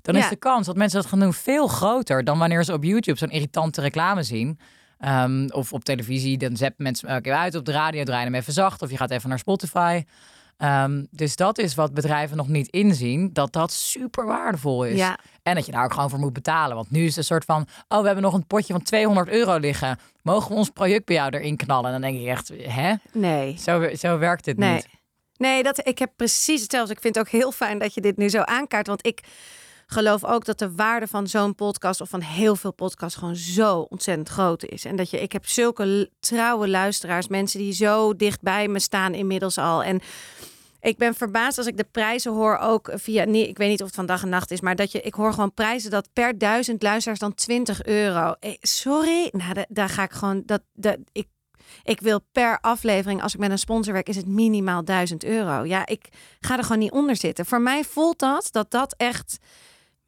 [0.03, 0.21] Dan Ja.
[0.23, 3.19] is de kans dat mensen dat gaan doen veel groter dan wanneer ze op YouTube
[3.19, 4.59] zo'n irritante reclame zien.
[4.99, 7.55] Ehm, of op televisie, dan zetten mensen elke keer uit.
[7.55, 8.83] Op de radio draaien hem even zacht.
[8.83, 10.03] Of je gaat even naar Spotify.
[10.57, 13.31] Ehm, dus dat is wat bedrijven nog niet inzien.
[13.33, 14.99] Dat dat super waardevol is.
[14.99, 15.19] Ja.
[15.43, 16.77] En dat je daar ook gewoon voor moet betalen.
[16.77, 17.67] Want nu is het een soort van...
[17.89, 19.99] Oh, we hebben nog een potje van 200 euro liggen.
[20.23, 21.93] Mogen we ons project bij jou erin knallen?
[21.95, 22.95] En dan denk ik echt, hè?
[23.13, 23.59] Nee.
[23.59, 24.75] Zo, zo werkt het Nee.
[24.75, 24.87] niet.
[25.37, 26.93] Nee, dat, ik heb precies hetzelfde.
[26.95, 28.87] Ik vind het ook heel fijn dat je dit nu zo aankaart.
[28.87, 29.21] Want ik
[29.87, 32.01] geloof ook dat de waarde van zo'n podcast...
[32.01, 34.85] of van heel veel podcasts gewoon zo ontzettend groot is.
[34.85, 37.29] En dat je, ik heb zulke trouwe luisteraars.
[37.29, 39.83] Mensen die zo dicht bij me staan inmiddels al.
[39.83, 40.01] En
[40.81, 43.25] ik ben verbaasd als ik de prijzen hoor ook via...
[43.25, 44.61] Nee, ik weet niet of het van dag en nacht is.
[44.61, 48.35] Maar dat je, ik hoor gewoon prijzen dat per duizend luisteraars dan 20 euro.
[48.41, 50.43] Eh, sorry, nou, da- daar ga ik gewoon...
[50.47, 51.27] Dat, dat, ik
[51.83, 55.65] ik wil per aflevering, als ik met een sponsor werk, is het minimaal 1000 euro.
[55.65, 56.09] Ja, ik
[56.41, 57.47] ga er gewoon niet onder zitten.
[57.47, 59.39] Voor mij voelt dat dat dat echt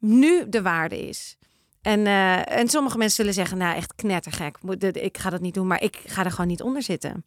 [0.07, 1.35] nu de waarde is.
[1.81, 4.57] En, eh, en sommige mensen zullen zeggen, nou echt knettergek.
[4.91, 7.25] Ik ga dat niet doen, maar ik ga er gewoon niet onder zitten.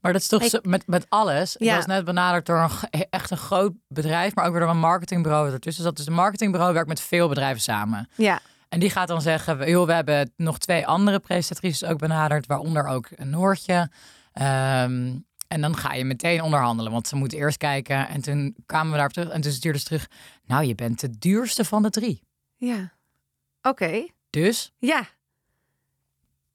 [0.00, 1.56] Maar dat is toch Ik- met, met alles.
[1.58, 1.76] Ja.
[1.76, 2.58] was net benaderd door
[2.90, 5.94] een, echt een groot bedrijf, maar ook weer door een marketingbureau ertussen.
[5.94, 8.08] Dus een marketingbureau werkt met veel bedrijven samen.
[8.16, 12.46] Ja, En die gaat dan zeggen, joh, we hebben nog twee andere presentatrices ook benaderd,
[12.46, 13.90] waaronder ook een Noortje.
[14.32, 15.14] Ehm,
[15.52, 18.08] en dan ga je meteen onderhandelen, want ze moeten eerst kijken.
[18.08, 20.08] En toen kwamen we daarop terug en toen stuurde ze terug,
[20.44, 22.22] nou, je bent de duurste van de drie.
[22.56, 22.92] ja.
[23.62, 25.04] Oké, Dus, ja.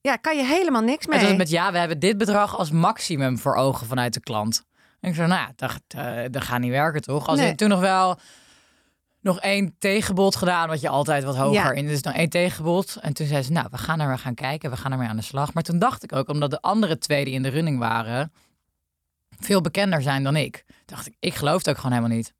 [0.01, 1.37] Ja, kan je helemaal niks en toen mee.
[1.37, 4.63] met ja, we hebben dit bedrag als maximum voor ogen vanuit de klant.
[4.99, 7.27] En ik zei, nou, dat, eh, dat gaat niet werken, toch?
[7.27, 7.47] Als Nee.
[7.47, 8.19] je toen nog wel
[9.21, 11.71] nog één tegenbod gedaan, wat je altijd wat hoger Ja.
[11.71, 11.87] in.
[11.87, 12.95] Dus nog één tegenbod.
[13.01, 15.15] En toen zei ze, nou, we gaan er we gaan kijken, we gaan ermee aan
[15.15, 15.53] de slag.
[15.53, 18.31] Maar toen dacht ik ook, omdat de andere twee die in de running waren,
[19.39, 22.33] veel bekender zijn dan ik, dacht ik, ik geloof het ook gewoon helemaal niet.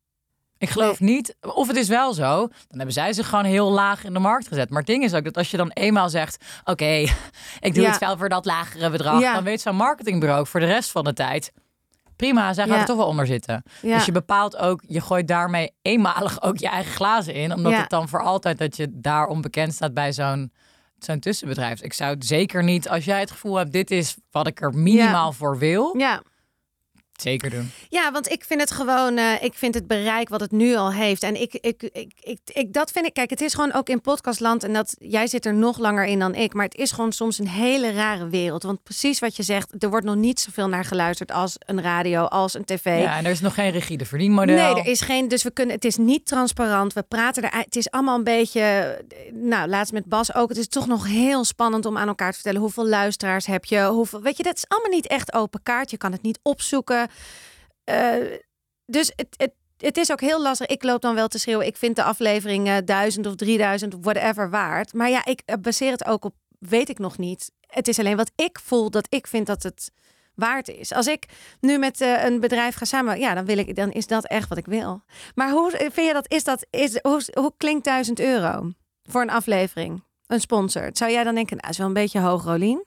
[0.60, 4.03] Ik geloof niet, of het is wel zo, dan hebben zij zich gewoon heel laag
[4.03, 4.69] in de markt gezet.
[4.69, 6.86] Maar het ding is ook dat als je dan eenmaal zegt, oké,
[7.60, 7.89] ik doe Ja.
[7.89, 9.33] het wel voor dat lagere bedrag, Ja.
[9.33, 11.51] dan weet zo'n marketingbureau ook voor de rest van de tijd,
[12.15, 12.79] prima, zij gaan Ja.
[12.79, 13.63] er toch wel onder zitten.
[13.81, 17.53] Dus je bepaalt ook, je gooit daarmee eenmalig ook je eigen glazen in.
[17.53, 20.51] Omdat het dan voor altijd dat je daar onbekend staat bij zo'n
[20.99, 21.81] zo'n tussenbedrijf.
[21.81, 24.73] Ik zou het zeker niet, als jij het gevoel hebt, dit is wat ik er
[24.73, 26.21] minimaal voor wil, ja.
[27.21, 27.71] Zeker doen.
[27.89, 30.93] Ja, want ik vind het gewoon, eh, ik vind het bereik wat het nu al
[30.93, 31.23] heeft.
[31.23, 34.01] En ik, ik, ik, ik, ik, dat vind ik, kijk, het is gewoon ook in
[34.01, 34.63] podcastland.
[34.63, 36.53] En dat jij zit er nog langer in dan ik.
[36.53, 38.63] Maar het is gewoon soms een hele rare wereld.
[38.63, 42.23] Want precies wat je zegt, er wordt nog niet zoveel naar geluisterd als een radio,
[42.23, 43.01] als een tv.
[43.01, 44.56] Ja, en er is nog geen rigide verdienmodel.
[44.56, 45.27] Nee, er is geen.
[45.27, 45.75] Dus we kunnen.
[45.75, 46.93] Het is niet transparant.
[46.93, 47.58] We praten er.
[47.58, 48.97] Het is allemaal een beetje.
[49.34, 50.49] Nou, laatst met Bas ook.
[50.49, 53.84] Het is toch nog heel spannend om aan elkaar te vertellen hoeveel luisteraars heb je.
[53.86, 54.21] Hoeveel.
[54.21, 55.91] Weet je, dat is allemaal niet echt open kaart.
[55.91, 57.07] Je kan het niet opzoeken.
[57.84, 58.15] Eh,
[58.86, 60.67] dus het, het, het is ook heel lastig.
[60.67, 61.65] Ik loop dan wel te schreeuwen.
[61.65, 64.93] Ik vind de aflevering eh, 1000 of 3000 of whatever waard.
[64.93, 66.36] Maar ja, ik baseer het ook op.
[66.60, 67.52] Weet ik nog niet.
[67.67, 69.91] Het is alleen wat ik voel dat ik vind dat het
[70.38, 70.93] waard is.
[70.93, 71.26] Als ik
[71.60, 74.50] nu met eh, een bedrijf ga samen, ja, dan wil ik, dan is dat echt
[74.50, 75.02] wat ik wil.
[75.36, 76.32] Maar hoe vind je dat?
[76.32, 78.72] Is dat is hoe, hoe klinkt 1000 euro
[79.04, 80.04] voor een aflevering?
[80.28, 80.89] Een sponsor.
[80.93, 82.86] Zou jij dan denken, nou, is wel een beetje hoog, Rolien?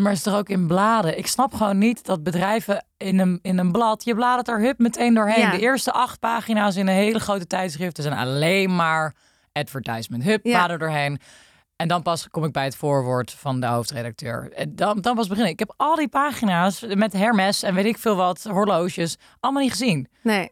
[0.00, 1.18] Maar is toch ook in bladen?
[1.18, 4.78] Ik snap gewoon niet dat bedrijven in een, in een blad, je bladert er hup
[4.78, 5.40] meteen doorheen.
[5.40, 5.50] Ja.
[5.50, 9.14] De eerste acht pagina's in een hele grote tijdschriften zijn alleen maar
[9.52, 10.22] advertisement.
[10.22, 10.50] Hup, Ja.
[10.58, 11.20] blader doorheen.
[11.76, 14.52] En dan pas kom ik bij het voorwoord van de hoofdredacteur.
[14.52, 15.52] En dan, dan pas beginnen.
[15.52, 19.70] Ik heb al die pagina's met Hermes en weet ik veel wat, horloges, allemaal niet
[19.70, 20.08] gezien.
[20.22, 20.50] Nee.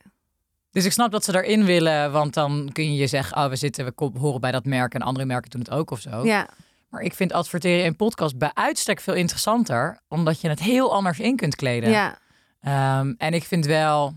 [0.70, 3.56] Dus ik snap dat ze erin willen, want dan kun je je zeggen, oh, we
[3.56, 6.24] zitten, we horen bij dat merk en andere merken doen het ook of zo.
[6.24, 6.48] Ja.
[6.88, 11.18] Maar ik vind adverteren in podcast bij uitstek veel interessanter, omdat je het heel anders
[11.18, 11.90] in kunt kleden.
[11.90, 12.18] Ja.
[12.60, 14.14] Ehm, en ik vind wel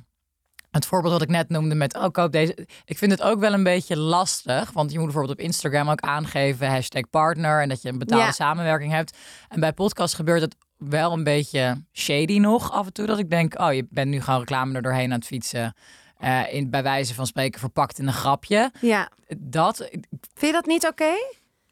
[0.71, 2.67] het voorbeeld wat ik net noemde met, oh, koop deze.
[2.85, 5.99] Ik vind het ook wel een beetje lastig, want je moet bijvoorbeeld op Instagram ook
[6.01, 8.31] aangeven hashtag partner en dat je een betaalde Ja.
[8.31, 9.17] samenwerking hebt.
[9.49, 13.29] En bij podcast gebeurt het wel een beetje shady nog af en toe, dat ik
[13.29, 15.73] denk, oh, je bent nu gewoon reclame er doorheen aan het fietsen.
[16.17, 18.71] eh, in, bij wijze van spreken verpakt in een grapje.
[18.81, 19.09] Ja.
[19.37, 21.13] Dat, Vind je dat niet oké?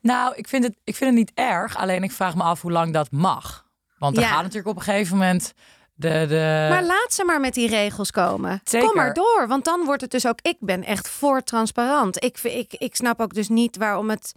[0.01, 1.77] Nou, ik vind, het, ik vind het niet erg.
[1.77, 3.65] Alleen ik vraag me af hoe lang dat mag.
[3.97, 4.29] Want er Ja.
[4.29, 5.53] gaat natuurlijk op een gegeven moment...
[5.93, 6.67] De, de...
[6.69, 8.61] Maar laat ze maar met die regels komen.
[8.63, 8.87] Zeker.
[8.87, 10.39] Kom maar door, want dan wordt het dus ook...
[10.41, 12.23] Ik ben echt voor transparant.
[12.23, 14.33] Ik, ik, ik snap ook dus niet waarom het...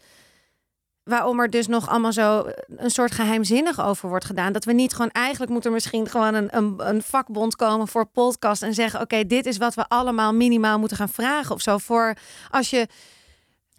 [1.04, 2.46] Waarom er dus nog allemaal zo
[2.76, 4.52] een soort geheimzinnig over wordt gedaan.
[4.52, 8.06] Dat we niet gewoon eigenlijk moet er misschien gewoon een, een, een vakbond komen voor
[8.06, 8.62] podcast.
[8.62, 11.78] En zeggen: Oké, dit is wat we allemaal minimaal moeten gaan vragen of zo.
[11.78, 12.16] Voor
[12.50, 12.86] als je.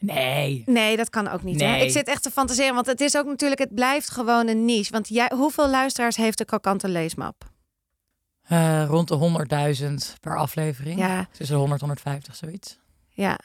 [0.05, 0.63] Nee.
[0.65, 1.59] Nee, dat kan ook niet.
[1.61, 1.75] Hè?
[1.75, 4.91] Ik zit echt te fantaseren, want het is ook natuurlijk, het blijft gewoon een niche.
[4.91, 7.51] Want jij, hoeveel luisteraars heeft de Krokante Leesmap?
[8.43, 9.15] Eh, rond de
[10.15, 10.99] 100.000 per aflevering.
[10.99, 12.79] Ja, Tussen 100 150, zoiets.
[13.09, 13.39] ja.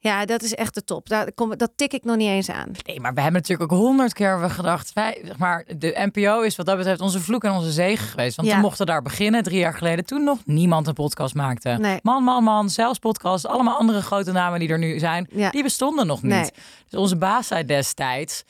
[0.00, 1.08] Ja, dat is echt de top.
[1.08, 2.70] Daar kom, dat tik ik nog niet eens aan.
[2.86, 4.92] Nee, maar we hebben natuurlijk ook honderd keer gedacht.
[4.92, 8.36] Wij, zeg maar, de NPO is wat dat betreft onze vloek en onze zegen geweest.
[8.36, 8.54] Want Ja.
[8.54, 10.04] we mochten daar beginnen drie jaar geleden.
[10.04, 11.68] Toen nog niemand een podcast maakte.
[11.68, 11.98] Nee.
[12.02, 12.70] Man, man, man.
[12.70, 13.46] Zelfs podcasts.
[13.46, 15.26] Allemaal andere grote namen die er nu zijn.
[15.30, 15.50] Ja.
[15.50, 16.32] Die bestonden nog niet.
[16.32, 16.50] Nee.
[16.88, 18.44] Dus onze baas zei destijds.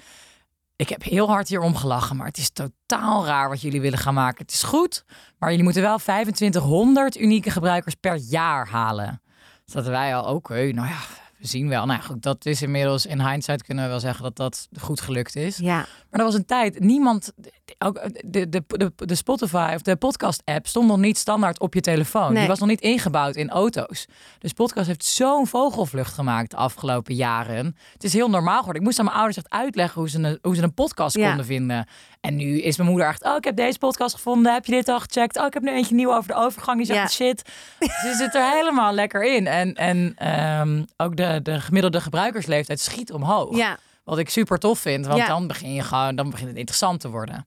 [0.77, 3.99] Ik heb heel hard hier om gelachen, maar het is totaal raar wat jullie willen
[3.99, 4.43] gaan maken.
[4.45, 5.05] Het is goed,
[5.39, 9.23] maar jullie moeten wel 2500 unieke gebruikers per jaar halen.
[9.65, 10.97] Dus dat wij al, oké, nou ja,
[11.39, 11.87] we zien wel.
[11.87, 15.37] Nou goed, dat is inmiddels in hindsight kunnen we wel zeggen dat dat goed gelukt
[15.37, 15.57] is.
[15.57, 17.33] Ja, Maar er was een tijd, niemand,
[17.79, 21.81] ook de, de, de, de Spotify of de podcast-app stond nog niet standaard op je
[21.81, 22.29] telefoon.
[22.33, 22.39] Nee.
[22.39, 24.07] Die was nog niet ingebouwd in auto's.
[24.39, 27.77] Dus podcast heeft zo'n vogelvlucht gemaakt de afgelopen jaren.
[27.93, 28.81] Het is heel normaal geworden.
[28.81, 31.27] Ik moest aan mijn ouders echt uitleggen hoe ze een, hoe ze een podcast Ja.
[31.29, 31.87] konden vinden.
[32.21, 34.53] En nu is mijn moeder echt, oh, ik heb deze podcast gevonden.
[34.53, 35.39] Heb je dit al gecheckt?
[35.39, 36.77] Oh, ik heb nu eentje nieuw over de overgang.
[36.77, 37.07] Die zegt Ja.
[37.27, 37.43] shit.
[37.79, 39.47] Ze zit er helemaal lekker in.
[39.47, 43.57] En, en ehm, ook de, de gemiddelde gebruikersleeftijd schiet omhoog.
[43.57, 45.27] ja, Wat ik super tof vind, want Ja.
[45.27, 47.47] dan begin je gewoon, dan begint het interessant te worden.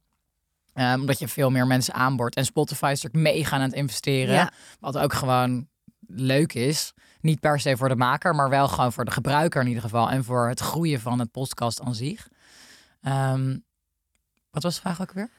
[0.74, 2.36] Ehm, omdat je veel meer mensen aanboort.
[2.36, 4.34] En Spotify is natuurlijk mega aan het investeren.
[4.34, 4.52] Ja.
[4.80, 5.68] Wat ook gewoon
[6.08, 6.94] leuk is.
[7.22, 10.10] Niet per se voor de maker, maar wel gewoon voor de gebruiker in ieder geval.
[10.10, 12.28] En voor het groeien van het podcast aan zich.
[13.02, 13.58] Ehm,
[14.52, 15.30] wat was de vraag ook weer?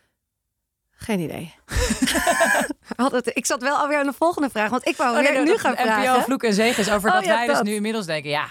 [1.02, 1.54] Geen idee.
[3.34, 5.52] Ik zat wel alweer aan de volgende vraag, want ik wou Oh, nee, weer nee,
[5.52, 6.22] nu gaan NPO vragen.
[6.22, 8.46] vloek en zegen is over Oh, dat ja, wij dus nu inmiddels denken, ja,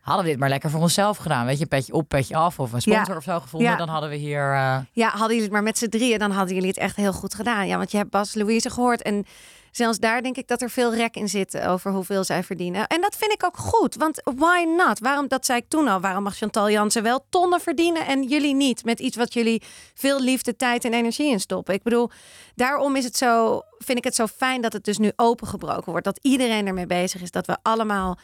[0.00, 1.46] hadden we dit maar lekker voor onszelf gedaan.
[1.46, 3.16] Weet je, petje op, petje af of een sponsor Ja.
[3.16, 3.70] of zo gevonden.
[3.70, 3.76] Ja.
[3.76, 4.52] Dan hadden we hier...
[4.52, 7.12] eh, Ja, hadden jullie het maar met z'n drieën, dan hadden jullie het echt heel
[7.12, 7.66] goed gedaan.
[7.66, 9.26] Ja, want je hebt Bas Louise gehoord en
[9.76, 12.86] zelfs daar denk ik dat er veel rek in zit over hoeveel zij verdienen.
[12.86, 14.98] En dat vind ik ook goed, want why not?
[14.98, 18.54] Waarom, dat zei ik toen al, waarom mag Chantal Jansen wel tonnen verdienen en jullie
[18.54, 18.84] niet?
[18.84, 19.62] Met iets wat jullie
[19.94, 21.74] veel liefde, tijd en energie in stoppen.
[21.74, 22.10] Ik bedoel,
[22.54, 26.04] daarom is het zo, vind ik het zo fijn dat het dus nu opengebroken wordt.
[26.04, 28.18] Dat iedereen ermee bezig is, dat we allemaal...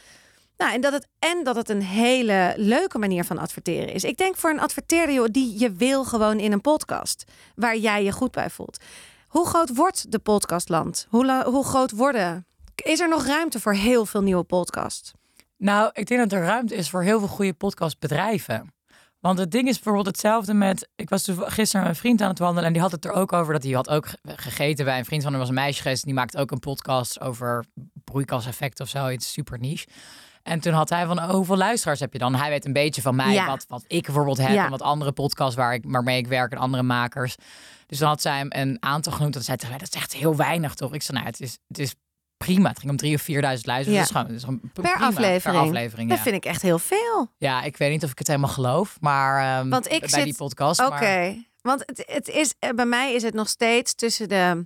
[0.57, 4.03] Nou, en dat het en dat het een hele leuke manier van adverteren is.
[4.03, 7.23] Ik denk voor een adverteerder, die je wil gewoon in een podcast
[7.55, 8.77] waar jij je goed bij voelt.
[9.33, 11.07] Hoe groot wordt de podcastland?
[11.09, 12.45] Hoe, hoe groot worden?
[12.75, 15.11] Is er nog ruimte voor heel veel nieuwe podcasts?
[15.57, 18.73] Nou, ik denk dat er ruimte is voor heel veel goede podcastbedrijven.
[19.19, 20.89] Want het ding is bijvoorbeeld hetzelfde met...
[20.95, 22.65] Ik was gisteren met een vriend aan het wandelen...
[22.65, 25.05] en die had het er ook over dat hij had ook ge- gegeten bij een
[25.05, 25.39] vriend van hem.
[25.39, 27.65] was een meisje geweest die maakt ook een podcast over
[28.03, 29.09] broeikaseffect of zo.
[29.09, 29.87] Iets super niche.
[30.43, 32.35] En toen had hij van, oh, hoeveel luisteraars heb je dan?
[32.35, 33.45] Hij weet een beetje van mij Ja.
[33.45, 34.49] wat, wat ik bijvoorbeeld heb...
[34.49, 34.63] Ja.
[34.65, 37.35] en wat andere podcasts waar ik, waarmee ik werk en andere makers.
[37.87, 39.33] Dus dan had zij hem een aantal genoemd.
[39.33, 40.93] Dat zei tegen mij, dat is echt heel weinig, toch?
[40.93, 41.95] Ik zei, nou, het is, het is
[42.37, 42.69] prima.
[42.69, 44.09] Het ging om drie of vierduizend luisteraars.
[44.09, 44.13] Ja.
[44.23, 45.07] Dat is gewoon, dat is gewoon Per prima.
[45.07, 45.59] aflevering.
[45.59, 47.27] Per aflevering, Dat vind ik echt heel veel.
[47.37, 50.23] Ja, ik weet niet of ik het helemaal geloof, maar ehm, Want ik bij zit-
[50.23, 50.79] die podcast.
[50.79, 54.65] Oké, Maar, want het, het is, eh, bij mij is het nog steeds tussen de.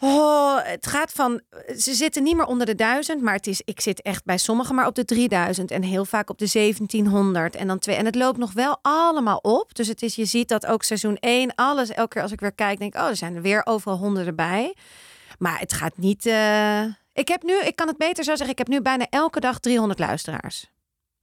[0.00, 1.40] Oh, het gaat van.
[1.78, 4.74] Ze zitten niet meer onder de duizend, maar het is, ik zit echt bij sommigen
[4.74, 7.96] maar op de 3000 en heel vaak op de 1700 en dan twee.
[7.96, 9.74] En het loopt nog wel allemaal op.
[9.74, 12.52] Dus het is, je ziet dat ook seizoen 1, alles, elke keer als ik weer
[12.52, 14.74] kijk, denk ik, oh, er zijn er weer overal honderden bij.
[15.38, 16.26] Maar het gaat niet.
[16.26, 16.82] eh,
[17.12, 19.58] Ik heb nu, ik kan het beter zo zeggen, ik heb nu bijna elke dag
[19.58, 20.66] 300 luisteraars.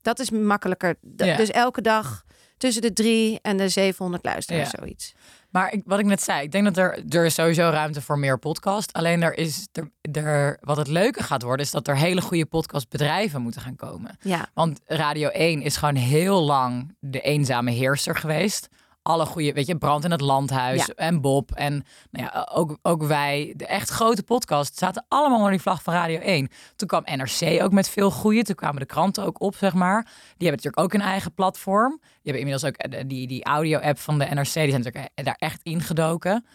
[0.02, 0.96] Dat is makkelijker.
[1.18, 1.36] Ja.
[1.38, 2.24] Dus elke dag
[2.58, 4.78] tussen de drie en de 700 luisteraars, Ja.
[4.80, 5.14] zoiets.
[5.50, 8.20] maar ik, wat ik net zei, ik denk dat er, er is sowieso ruimte voor
[8.20, 8.94] meer podcast.
[8.94, 9.92] Alleen er is er,
[10.24, 14.18] er, wat het leuke gaat worden, is dat er hele goede podcastbedrijven moeten gaan komen.
[14.22, 18.68] Ja, Want Radio 1 is gewoon heel lang de eenzame heerser geweest.
[19.08, 20.94] Alle goede, weet je, Brand in het Landhuis Ja.
[20.96, 25.52] en Bob en nou ja, ook, ook wij, de echt grote podcasts, zaten allemaal onder
[25.52, 26.50] die vlag van Radio 1.
[26.76, 30.04] Toen kwam NRC ook met veel goede, toen kwamen de kranten ook op, zeg maar.
[30.04, 31.98] Die hebben natuurlijk ook een eigen platform.
[32.00, 35.26] Die hebben inmiddels ook eh, die, die audio-app van de NRC, die zijn natuurlijk eh,
[35.26, 36.46] daar echt ingedoken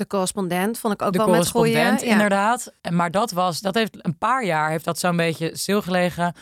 [0.00, 1.70] de correspondent vond ik ook de wel met goede.
[1.70, 2.00] ja.
[2.00, 2.72] inderdaad.
[2.90, 6.34] Maar dat was, dat heeft een paar jaar heeft dat zo'n beetje stilgelegen.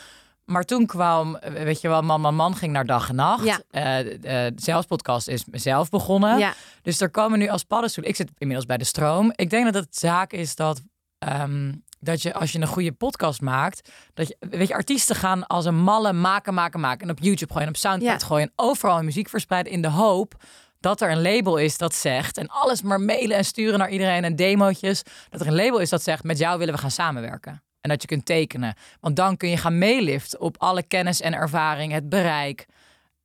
[0.49, 3.45] Maar toen kwam, eh, weet je wel, Man Man Man ging naar dag en nacht.
[3.45, 3.61] Ja.
[3.69, 6.37] Eh, de, de zelfspodcast is zelf begonnen.
[6.37, 8.11] Ja, Dus er komen nu als paddenstoelen.
[8.11, 9.31] Ik zit inmiddels bij de stroom.
[9.35, 10.81] Ik denk dat het zaak is dat,
[11.19, 15.47] ehm, dat je als je een goede podcast maakt, dat je, weet je, artiesten gaan
[15.47, 17.07] als een malle maken, maken, maken.
[17.07, 18.27] En op YouTube gooien, en op Soundcloud Ja.
[18.27, 20.35] gooien, en overal muziek verspreiden in de hoop
[20.79, 24.23] dat er een label is dat zegt, en alles maar mailen en sturen naar iedereen
[24.23, 27.63] en demootjes, dat er een label is dat zegt, met jou willen we gaan samenwerken.
[27.81, 28.75] En dat je kunt tekenen.
[28.99, 32.65] Want dan kun je gaan meeliften op alle kennis en ervaring, het bereik.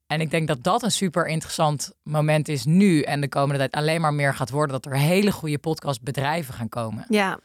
[0.07, 3.71] En ik denk dat dat een super interessant moment is nu en de komende tijd
[3.83, 4.81] alleen maar meer gaat worden.
[4.81, 7.05] Dat er hele goede podcastbedrijven gaan komen.
[7.09, 7.39] Ja,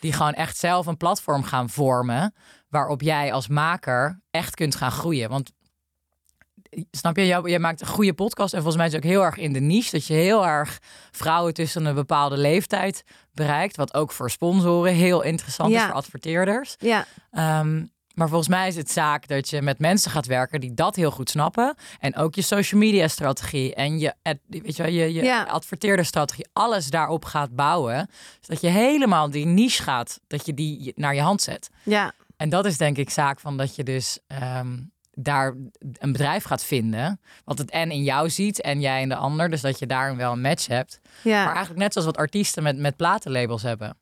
[0.00, 2.34] Die gewoon echt zelf een platform gaan vormen.
[2.68, 5.28] Waarop jij als maker echt kunt gaan groeien.
[5.28, 5.52] Want
[6.90, 8.52] snap je, jij, jij maakt een goede podcast.
[8.52, 9.90] En volgens mij is het ook heel erg in de niche.
[9.90, 10.78] Dat je heel erg
[11.10, 13.76] vrouwen tussen een bepaalde leeftijd bereikt.
[13.76, 15.78] Wat ook voor sponsoren heel interessant Ja.
[15.80, 16.74] is voor adverteerders.
[16.78, 20.74] ja, Ehm, maar volgens mij is het zaak dat je met mensen gaat werken die
[20.74, 21.74] dat heel goed snappen.
[21.98, 24.14] En ook je social media strategie en je,
[24.48, 25.42] weet je, wel, je, je Ja.
[25.42, 28.10] adverteerderstrategie, alles daarop gaat bouwen.
[28.40, 31.70] Zodat je helemaal die niche gaat, dat je die naar je hand zet.
[31.82, 34.76] ja, En dat is denk ik zaak van dat je dus ehm,
[35.20, 35.54] daar
[35.92, 37.20] een bedrijf gaat vinden.
[37.44, 39.50] Wat het en in jou ziet en jij in de ander.
[39.50, 41.00] Dus dat je daarin wel een match hebt.
[41.02, 41.46] Maar ja.
[41.46, 43.98] eigenlijk net zoals wat artiesten met, met platenlabels hebben.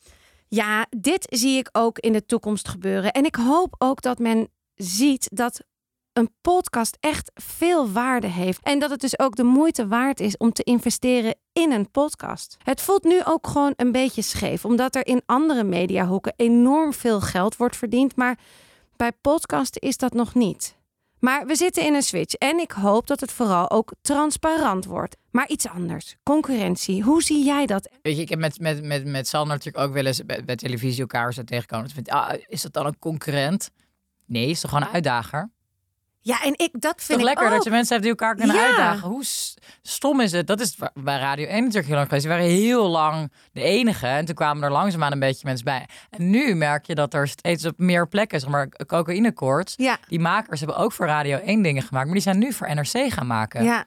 [0.49, 3.13] Ja, dit zie ik ook in de toekomst gebeuren.
[3.13, 5.65] En ik hoop ook dat men ziet dat
[6.13, 8.63] een podcast echt veel waarde heeft.
[8.63, 12.57] En dat het dus ook de moeite waard is om te investeren in een podcast.
[12.63, 17.21] Het voelt nu ook gewoon een beetje scheef, omdat er in andere mediahoeken enorm veel
[17.21, 18.17] geld wordt verdiend.
[18.17, 18.39] Maar
[18.97, 20.76] bij podcasten is dat nog niet.
[21.27, 25.17] Maar we zitten in een switch en ik hoop dat het vooral ook transparant wordt.
[25.31, 27.03] Maar iets anders, concurrentie.
[27.03, 27.91] Hoe zie jij dat?
[28.03, 31.01] Weet je, ik heb met, met, met, met Sander natuurlijk ook wel eens bij, televisie
[31.01, 31.91] elkaar zo tegenkomen.
[32.05, 33.71] Ah, is dat dan een concurrent?
[34.27, 35.51] Nee, is toch gewoon een uitdager?
[36.27, 37.53] Ja, en ik dat vind toch ik lekker ook.
[37.53, 38.67] dat je mensen hebt die elkaar kunnen Ja.
[38.67, 39.09] uitdagen.
[39.09, 39.25] Hoe
[39.83, 40.47] stom is het?
[40.47, 42.27] Dat is bij Radio 1 natuurlijk heel lang geweest.
[42.27, 44.07] Die waren heel lang de enige.
[44.07, 45.87] En toen kwamen er langzaamaan een beetje mensen bij.
[46.11, 49.75] En nu merk je dat er steeds op meer plekken, zeg maar, cocaïnekoorts.
[49.77, 52.05] Ja, Die makers hebben ook voor Radio 1 dingen gemaakt.
[52.05, 53.65] Maar die zijn nu voor NRC gaan maken.
[53.65, 53.85] ja.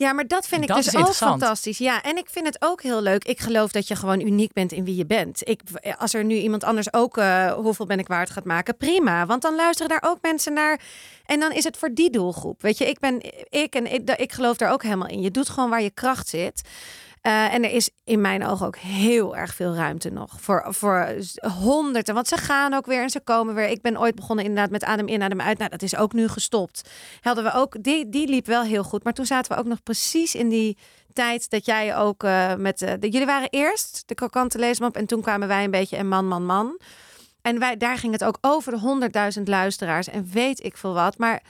[0.00, 1.78] Ja, maar dat vind ik Dat dus ook fantastisch.
[1.78, 3.24] Ja, en ik vind het ook heel leuk.
[3.24, 5.48] Ik geloof dat je gewoon uniek bent in wie je bent.
[5.48, 5.60] Ik,
[5.98, 9.26] als er nu iemand anders ook eh, hoeveel ben ik waard gaat maken, prima.
[9.26, 10.80] Want dan luisteren daar ook mensen naar.
[11.26, 12.62] En dan is het voor die doelgroep.
[12.62, 15.20] Weet je, ik ben ik en ik, ik geloof daar ook helemaal in.
[15.20, 16.62] Je doet gewoon waar je kracht zit.
[17.20, 21.14] Eh, en er is in mijn ogen ook heel erg veel ruimte nog voor, voor
[21.58, 22.14] honderden.
[22.14, 23.68] Want ze gaan ook weer en ze komen weer.
[23.68, 25.58] Ik ben ooit begonnen inderdaad met adem in, adem uit.
[25.58, 26.90] Nou, dat is ook nu gestopt.
[27.20, 29.04] Hadden we ook, die, die liep wel heel goed.
[29.04, 30.78] Maar toen zaten we ook nog precies in die
[31.12, 32.82] tijd dat jij ook eh, met...
[32.82, 36.08] eh, de, jullie waren eerst de krokante leesmap en toen kwamen wij een beetje en
[36.08, 36.80] man, man, man.
[37.42, 41.18] En wij, daar ging het ook over de honderdduizend luisteraars en weet ik veel wat.
[41.18, 41.42] Maar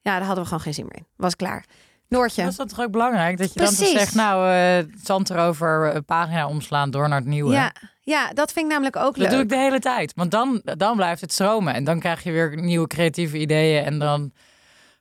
[0.00, 1.06] ja, daar hadden we gewoon geen zin meer in.
[1.16, 1.64] Was klaar.
[2.08, 2.44] Noortje.
[2.44, 3.38] Was dat toch ook belangrijk?
[3.38, 7.26] Dat je dan toch zegt, nou, eh zand erover, eh, pagina omslaan, door naar het
[7.28, 7.52] nieuwe.
[7.52, 9.30] Ja, ja, dat vind ik namelijk ook Dat leuk.
[9.30, 10.12] doe ik de hele tijd.
[10.16, 11.74] Want dan, dan blijft het stromen.
[11.74, 13.84] En dan krijg je weer nieuwe creatieve ideeën.
[13.84, 14.32] En dan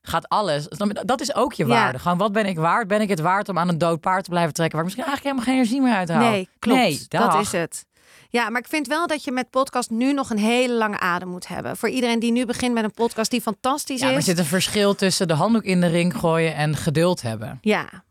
[0.02, 0.68] gaat alles.
[1.06, 1.70] Dat is ook je Ja.
[1.70, 2.00] waarde.
[2.00, 2.88] Gewoon, wat ben ik waard?
[2.88, 4.78] Ben ik het waard om aan een dood paard te blijven trekken...
[4.78, 6.32] waar ik misschien eigenlijk helemaal geen energie meer uit haal?
[6.32, 6.80] Nee, klopt.
[6.80, 7.86] Nee, dat is het.
[8.30, 11.28] Ja, maar ik vind wel dat je met podcast nu nog een hele lange adem
[11.30, 11.78] moet hebben.
[11.78, 14.26] Voor iedereen die nu begint met een podcast die fantastisch Ja, maar er is.
[14.26, 17.58] zit een verschil tussen de handdoek in de ring gooien en geduld hebben.
[17.62, 18.04] Ja.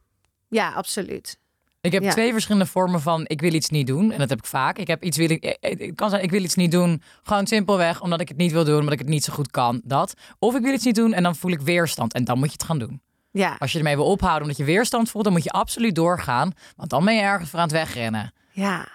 [0.49, 1.39] ja, absoluut.
[1.81, 2.11] Ik heb Ja.
[2.11, 4.13] twee verschillende vormen van ik wil iets niet doen.
[4.13, 4.79] En dat heb ik vaak.
[4.79, 7.03] Ik heb iets wil ik, eh, het kan zijn ik wil iets niet doen.
[7.23, 9.81] Gewoon simpelweg omdat ik het niet wil doen, omdat ik het niet zo goed kan.
[9.85, 10.15] Dat.
[10.39, 12.13] Of ik wil iets niet doen en dan voel ik weerstand.
[12.15, 13.01] En dan moet je het gaan doen.
[13.31, 16.53] Ja, Als je ermee wil ophouden omdat je weerstand voelt, dan moet je absoluut doorgaan.
[16.77, 18.33] Want dan ben je ergens voor aan het wegrennen.
[18.53, 18.89] ja,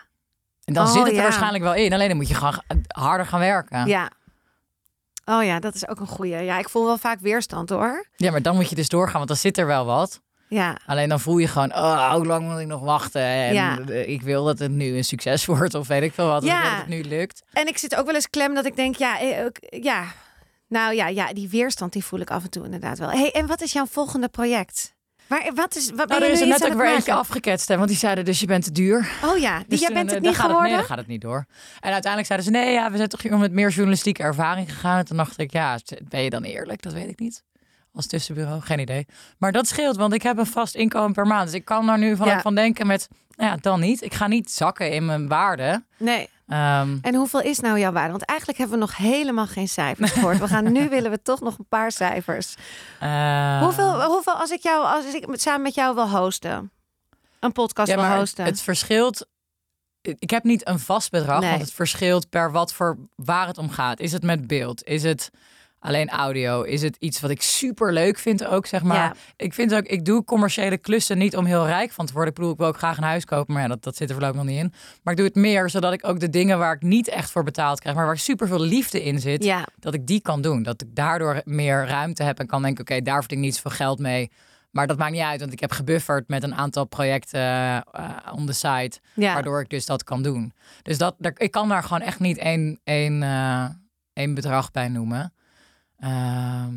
[0.70, 1.22] En dan Oh, zit het er ja.
[1.24, 1.94] waarschijnlijk wel in.
[1.94, 3.78] Alleen dan moet je gewoon harder gaan werken.
[3.78, 3.86] Ja.
[3.86, 4.10] ja.
[5.26, 6.36] Oh ja, dat is ook een goeie.
[6.44, 8.06] Ja, ik voel wel vaak weerstand hoor.
[8.18, 10.22] maar dan moet je dus doorgaan, want dan zit er wel wat.
[10.48, 13.22] Ja, Alleen dan voel je gewoon, oh, hoe lang moet ik nog wachten?
[13.22, 13.78] En Ja.
[13.80, 16.42] eh, ik wil dat het nu een succes wordt of weet ik veel wat.
[16.44, 16.64] Of Ja.
[16.64, 17.44] dat het nu lukt.
[17.54, 20.04] en ik zit ook wel eens klem dat ik denk, ja, eh, ja.
[20.68, 23.10] Nou ja, ja, die weerstand die voel ik af en toe inderdaad wel.
[23.10, 24.94] Hey, en wat is jouw volgende project?
[25.30, 27.68] Waar, wat is, wat ben Nou, je er is er net ook weer eentje afgeketst.
[27.68, 29.10] Hè, want die zeiden dus je bent te duur.
[29.26, 30.64] Oh ja, die, Dus jij bent eh, het dan niet geworden?
[30.64, 31.46] nee, dan gaat het niet door.
[31.80, 34.98] En uiteindelijk zeiden ze, nee, ja, we zijn toch iemand met meer journalistieke ervaring gegaan.
[34.98, 36.82] En toen dacht ik, ja, ben je dan eerlijk?
[36.82, 37.44] Dat weet ik niet.
[37.94, 39.06] Als tussenbureau, geen idee.
[39.38, 41.46] Maar dat scheelt, want ik heb een vast inkomen per maand.
[41.46, 42.42] Dus ik kan daar nu van, Ja.
[42.42, 44.02] van denken met, nou ja, dan niet.
[44.04, 45.84] Ik ga niet zakken in mijn waarde.
[45.98, 46.30] Nee.
[46.50, 48.10] Ehm, En hoeveel is nou jouw waarde?
[48.12, 50.40] Want eigenlijk hebben we nog helemaal geen cijfers gehoord.
[50.40, 52.56] We gaan nu willen we toch nog een paar cijfers.
[53.00, 56.72] eh, Hoeveel, hoeveel als ik jou, als ik samen met jou wil hosten,
[57.40, 58.46] een podcast ja, wil maar het, hosten?
[58.46, 59.28] het verschilt.
[60.02, 61.50] Ik heb niet een vast bedrag, Nee.
[61.50, 64.00] want het verschilt per wat voor waar het om gaat.
[64.00, 64.84] Is het met beeld?
[64.84, 65.30] Is het
[65.80, 66.62] alleen audio?
[66.62, 68.98] Is het iets wat ik super leuk vind ook, zeg maar?
[68.98, 69.14] Ja.
[69.36, 72.30] Ik vind ook, ik doe commerciële klussen niet om heel rijk van te worden.
[72.30, 74.16] Ik bedoel, ik wil ook graag een huis kopen, maar ja, dat, dat zit er
[74.16, 74.74] voorlopig nog niet in.
[75.04, 77.44] Maar ik doe het meer zodat ik ook de dingen waar ik niet echt voor
[77.44, 80.64] betaald krijg, maar waar super veel liefde in zit, ja, dat ik die kan doen.
[80.64, 83.72] Dat ik daardoor meer ruimte heb en kan denken, oké, daar verdien ik niet zoveel
[83.72, 84.32] geld mee.
[84.72, 87.84] Maar dat maakt niet uit, want ik heb gebufferd met een aantal projecten uh,
[88.34, 89.00] on the site.
[89.14, 89.34] Ja.
[89.34, 90.54] Waardoor ik dus dat kan doen.
[90.82, 93.66] Dus dat, ik kan daar gewoon echt niet één, één, eh,
[94.14, 95.34] één bedrag bij noemen.
[96.00, 96.76] Ehm,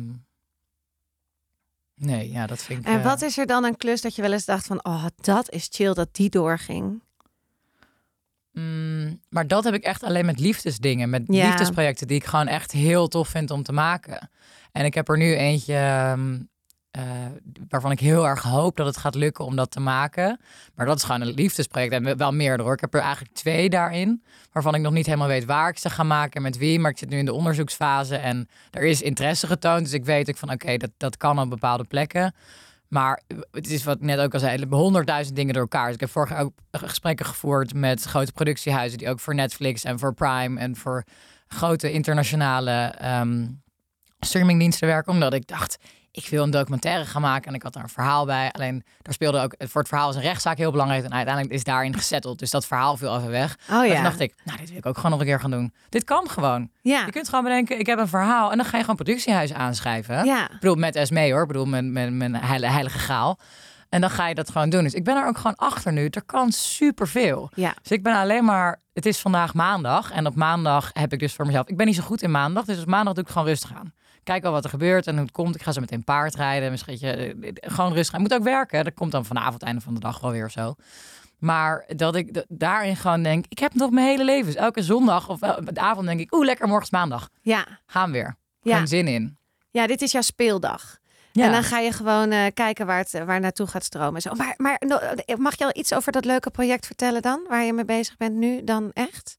[1.95, 2.85] nee, ja, dat vind ik...
[2.85, 5.05] En eh, wat is er dan een klus dat je wel eens dacht van, oh,
[5.21, 7.01] dat is chill dat die doorging?
[8.51, 11.45] Mm, maar dat heb ik echt alleen met liefdesdingen, met Ja.
[11.45, 14.29] liefdesprojecten die ik gewoon echt heel tof vind om te maken.
[14.71, 16.39] En ik heb er nu eentje ehm,
[16.93, 17.03] eh,
[17.69, 20.39] waarvan ik heel erg hoop dat het gaat lukken om dat te maken.
[20.75, 22.73] Maar dat is gewoon een liefdesproject en wel meerdere hoor.
[22.73, 25.89] Ik heb er eigenlijk twee daarin, waarvan ik nog niet helemaal weet waar ik ze
[25.89, 26.79] ga maken en met wie.
[26.79, 29.83] Maar ik zit nu in de onderzoeksfase en er is interesse getoond.
[29.83, 32.33] Dus ik weet ook van oké, dat, dat kan op bepaalde plekken.
[32.87, 33.21] Maar
[33.51, 35.85] het is wat ik net ook al zei, honderdduizend dingen door elkaar.
[35.85, 39.83] Dus ik heb vorig jaar ook gesprekken gevoerd met grote productiehuizen die ook voor Netflix
[39.83, 41.03] en voor Prime en voor
[41.47, 43.47] grote internationale ehm,
[44.19, 45.13] streamingdiensten werken.
[45.13, 45.77] Omdat ik dacht,
[46.15, 48.51] ik wil een documentaire gaan maken en ik had daar een verhaal bij.
[48.51, 51.63] Alleen daar speelde ook voor het verhaal is een rechtszaak heel belangrijk en uiteindelijk is
[51.63, 52.39] daarin gezetteld.
[52.39, 53.57] Dus dat verhaal viel even weg.
[53.71, 53.93] Oh ja.
[53.93, 55.73] toen dacht ik, nou dit wil ik ook gewoon nog een keer gaan doen.
[55.89, 56.69] Dit kan gewoon.
[56.81, 57.05] ja.
[57.05, 60.25] Je kunt gewoon bedenken, ik heb een verhaal en dan ga je gewoon productiehuis aanschrijven.
[60.25, 60.43] Ja.
[60.43, 61.41] Ik bedoel, met Esmee hoor.
[61.41, 63.39] Ik bedoel, mijn, mijn, mijn heilige graal.
[63.89, 64.83] En dan ga je dat gewoon doen.
[64.83, 66.07] Dus ik ben er ook gewoon achter nu.
[66.07, 67.49] Er kan superveel.
[67.55, 67.73] Ja.
[67.81, 68.81] Dus ik ben alleen maar...
[68.93, 70.11] Het is vandaag maandag.
[70.11, 71.67] En op maandag heb ik dus voor mezelf...
[71.67, 72.65] Ik ben niet zo goed in maandag.
[72.65, 73.93] Dus op maandag doe ik gewoon rustig aan.
[74.23, 75.55] Kijk wel wat er gebeurt en hoe het komt.
[75.55, 76.71] Ik ga zo meteen paardrijden.
[76.71, 78.13] Misschien eh, gewoon rustig.
[78.15, 78.83] Ik moet ook werken.
[78.83, 80.75] Dat komt dan vanavond, einde van de dag wel weer of zo.
[81.39, 83.45] Maar dat ik daarin gewoon denk...
[83.49, 84.45] Ik heb nog mijn hele leven.
[84.45, 86.33] Dus elke zondag of eh, de avond denk ik...
[86.33, 87.29] Oeh, lekker, morgen is maandag.
[87.41, 87.65] Ja.
[87.85, 88.35] Gaan we weer.
[88.61, 88.77] Ja.
[88.77, 89.37] Geen zin in.
[89.71, 90.97] ja, dit is jouw speeldag.
[91.31, 91.45] Ja.
[91.45, 94.15] En dan ga je gewoon eh, kijken waar het waar naartoe gaat stromen.
[94.15, 94.33] en Zo.
[94.33, 94.81] Maar, maar
[95.37, 97.45] mag je al iets over dat leuke project vertellen dan?
[97.47, 99.37] Waar je mee bezig bent nu dan echt?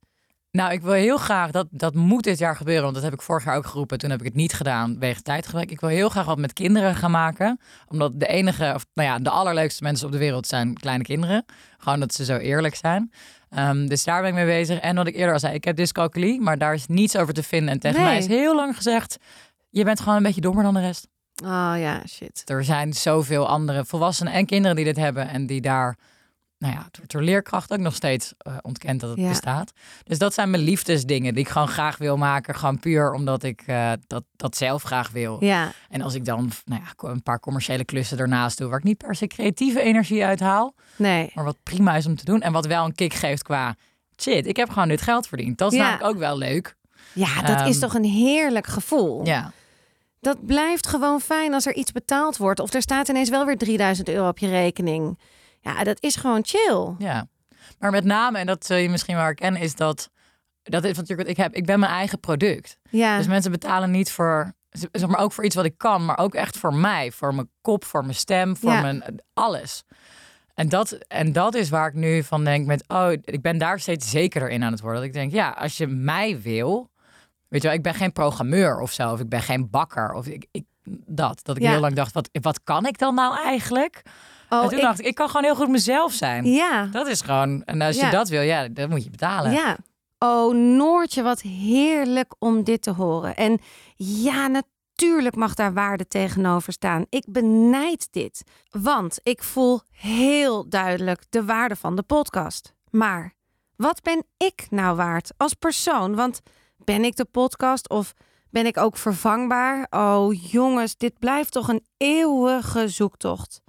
[0.54, 3.22] Nou, ik wil heel graag, dat, dat moet dit jaar gebeuren, want dat heb ik
[3.22, 3.98] vorig jaar ook geroepen.
[3.98, 5.70] Toen heb ik het niet gedaan, wegen tijdgebrek.
[5.70, 7.60] Ik wil heel graag wat met kinderen gaan maken.
[7.88, 11.44] Omdat de enige, of nou ja, de allerleukste mensen op de wereld zijn kleine kinderen.
[11.78, 13.12] Gewoon dat ze zo eerlijk zijn.
[13.50, 14.78] Ehm, dus daar ben ik mee bezig.
[14.78, 17.42] En wat ik eerder al zei, ik heb dyscalculie, maar daar is niets over te
[17.42, 17.68] vinden.
[17.74, 18.08] En tegen Nee.
[18.08, 19.16] mij is heel lang gezegd,
[19.70, 21.08] je bent gewoon een beetje dommer dan de rest.
[21.44, 22.42] Oh ja, shit.
[22.44, 25.96] Er zijn zoveel andere volwassenen en kinderen die dit hebben en die daar,
[26.64, 29.28] nou ja, het wordt door leerkracht ook nog steeds eh, ontkend dat het Ja.
[29.28, 29.72] bestaat.
[30.04, 33.62] Dus dat zijn mijn liefdesdingen die ik gewoon graag wil maken, gewoon puur omdat ik
[33.66, 35.36] eh, dat, dat zelf graag wil.
[35.44, 38.84] Ja, En als ik dan, nou ja, een paar commerciële klussen ernaast doe, waar ik
[38.84, 41.30] niet per se creatieve energie uithaal, nee.
[41.34, 43.74] maar wat prima is om te doen en wat wel een kick geeft qua
[44.20, 45.58] shit, ik heb gewoon dit geld verdiend.
[45.58, 45.84] Dat is Ja.
[45.84, 46.76] namelijk ook wel leuk.
[47.12, 49.26] Ja, dat is Ehm, toch een heerlijk gevoel.
[49.26, 49.52] Ja.
[50.20, 52.60] Dat blijft gewoon fijn als er iets betaald wordt.
[52.60, 55.18] Of er staat ineens wel weer 3000 euro op je rekening.
[55.64, 56.94] Ja, dat is gewoon chill.
[56.98, 57.26] Ja,
[57.78, 60.10] maar met name, en dat zul je misschien wel herkennen, is dat
[60.62, 61.54] dat is natuurlijk wat ik heb.
[61.54, 62.78] Ik ben mijn eigen product.
[62.90, 66.18] Ja, Dus mensen betalen niet voor, zeg maar ook voor iets wat ik kan, maar
[66.18, 68.80] ook echt voor mij, voor mijn kop, voor mijn stem, voor Ja.
[68.80, 69.02] mijn
[69.34, 69.82] alles.
[70.54, 73.80] En dat, en dat is waar ik nu van denk met, oh, ik ben daar
[73.80, 74.98] steeds zekerder in aan het worden.
[74.98, 76.90] Dat ik denk, ja, als je mij wil,
[77.48, 80.26] weet je wel, ik ben geen programmeur of zo, of ik ben geen bakker, of
[80.26, 80.64] ik, ik
[81.06, 81.40] dat.
[81.42, 81.70] Dat ik Ja.
[81.70, 84.02] heel lang dacht, wat, wat kan ik dan nou eigenlijk?
[84.56, 86.44] Oh, en toen ik- dacht ik, ik kan gewoon heel goed mezelf zijn.
[86.44, 88.04] ja, Dat is gewoon, en als Ja.
[88.06, 89.52] je dat wil, ja, dan moet je betalen.
[89.52, 89.76] ja.
[90.18, 93.36] Oh, Noortje, wat heerlijk om dit te horen.
[93.36, 93.58] En
[93.96, 97.06] ja, natuurlijk mag daar waarde tegenover staan.
[97.08, 102.74] Ik benijd dit, want ik voel heel duidelijk de waarde van de podcast.
[102.90, 103.32] Maar
[103.76, 106.14] wat ben ik nou waard als persoon?
[106.14, 106.40] Want
[106.84, 108.12] ben ik de podcast of
[108.50, 109.86] ben ik ook vervangbaar?
[109.90, 113.62] Oh jongens, dit blijft toch een eeuwige zoektocht.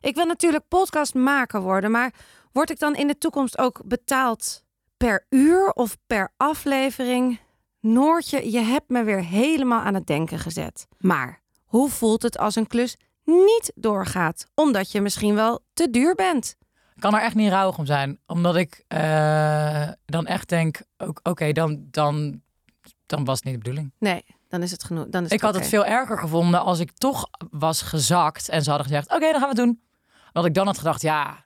[0.00, 2.12] Ik wil natuurlijk podcastmaker worden, maar
[2.52, 4.64] word ik dan in de toekomst ook betaald
[4.96, 7.40] per uur of per aflevering?
[7.80, 10.86] Noortje, je hebt me weer helemaal aan het denken gezet.
[10.98, 16.14] Maar hoe voelt het als een klus niet doorgaat, omdat je misschien wel te duur
[16.14, 16.56] bent?
[16.94, 18.18] Ik kan er echt niet rouwig om zijn.
[18.26, 20.82] Omdat ik eh, dan echt denk,
[21.22, 22.42] oké, dan, dan,
[23.06, 23.92] dan was het niet de bedoeling.
[23.98, 25.06] Nee, dan is het genoeg.
[25.08, 28.70] Dan is Ik had het veel erger gevonden als ik toch was gezakt en ze
[28.70, 29.80] hadden gezegd, oké, dan gaan we het doen.
[30.36, 31.44] Dat ik dan had gedacht, ja,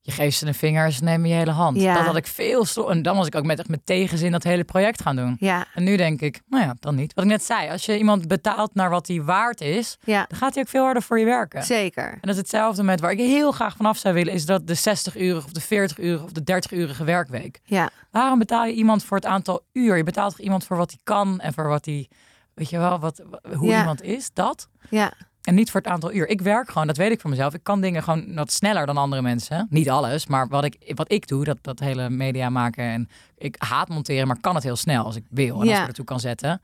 [0.00, 1.80] je geeft ze een vinger ze nemen je hele hand.
[1.80, 1.94] Ja.
[1.94, 4.42] Dat had ik veel sto- En dan was ik ook met, echt met tegenzin dat
[4.42, 5.36] hele project gaan doen.
[5.40, 7.14] Ja, En nu denk ik, nou ja, dan niet.
[7.14, 10.38] Wat ik net zei, als je iemand betaalt naar wat hij waard is, ja, dan
[10.38, 11.62] gaat hij ook veel harder voor je werken.
[11.62, 12.10] zeker.
[12.12, 14.74] En dat is hetzelfde met waar ik heel graag vanaf zou willen, is dat de
[14.74, 17.60] 60 uur of de 40 uur of de 30-urige werkweek.
[17.64, 19.96] Ja, Waarom betaal je iemand voor het aantal uur?
[19.96, 22.08] Je betaalt iemand voor wat hij kan en voor wat hij,
[22.54, 23.22] weet je wel, wat,
[23.56, 24.68] hoe iemand is, dat.
[24.90, 25.12] ja,
[25.44, 26.28] En niet voor het aantal uur.
[26.28, 27.54] Ik werk gewoon, dat weet ik van mezelf.
[27.54, 29.66] Ik kan dingen gewoon wat sneller dan andere mensen.
[29.70, 32.84] Niet alles, maar wat ik, wat ik doe, dat, dat hele media maken.
[32.84, 35.54] En ik haat monteren, maar kan het heel snel als ik wil.
[35.54, 36.62] En als ik er ertoe kan zetten.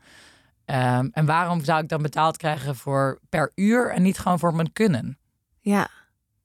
[0.65, 4.53] Ehm, en waarom zou ik dan betaald krijgen voor per uur en niet gewoon voor
[4.55, 5.17] mijn kunnen?
[5.59, 5.89] Ja.